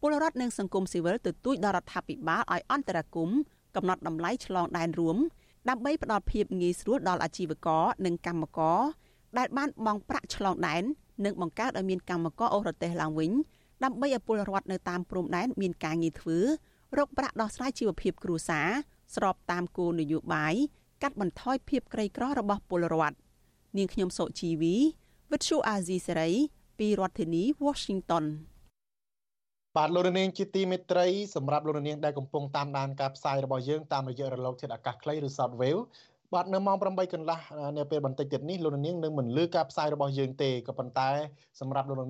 [0.00, 3.38] ពលរដ្ឋនិងសង្គមស៊ីវិលទទូចដល់រដ្ឋាភិបាលឲ្យអន្តរាគមន៍
[3.76, 5.16] កំណត់តម្លៃឆ្លងដែនរួម
[5.68, 8.80] ដើម្បីផ្ដល់ភាពងាយស្រួលដល់អាជីវករនិងកម្មករ
[9.38, 10.82] ដែលបានបង់ប្រាក់ឆ្លងដែន
[11.24, 13.32] និងបង្កើតឲ្យមានកម្មករអូសរទេសឡើងវិញ
[13.84, 16.38] ដើម្បីឲ្យពលរដ្ឋនៅតាមព្រំដែនមានការងារធ្វើ
[16.98, 18.68] រកប្រាក់ដោះស្រាយជីវភាពគ្រួសារ
[19.14, 20.54] ស្របតាមគោលនយោបាយ
[21.02, 23.16] កាត់បន្ថយភាពក្រីក្ររបស់ពលរដ្ឋ
[23.76, 24.76] នាងខ្ញុំសុជីវី
[25.30, 26.30] វិទ្យុអាស៊ីសេរី
[26.78, 28.24] ពីរដ្ឋធានី Washington
[29.82, 31.06] បាទលោកនាងជាទីមេត្រី
[31.36, 35.80] សម្រាប់លោកនាងដែលកំពុងតាមដានការផ្សាយរបស់យើងតាមរយៈរលកធាតុអាកាសខ្លីឬ Shortwave
[36.32, 37.38] បាទនៅម៉ោង8កន្លះ
[37.76, 41.10] នាពេលបន្តិចទៀតនេះលោកនាងនឹងមិនលឺការផ្សាយរបស់យើងទេក៏ប៉ុន្តែ
[41.60, 42.08] សម្រាប់លោកនាង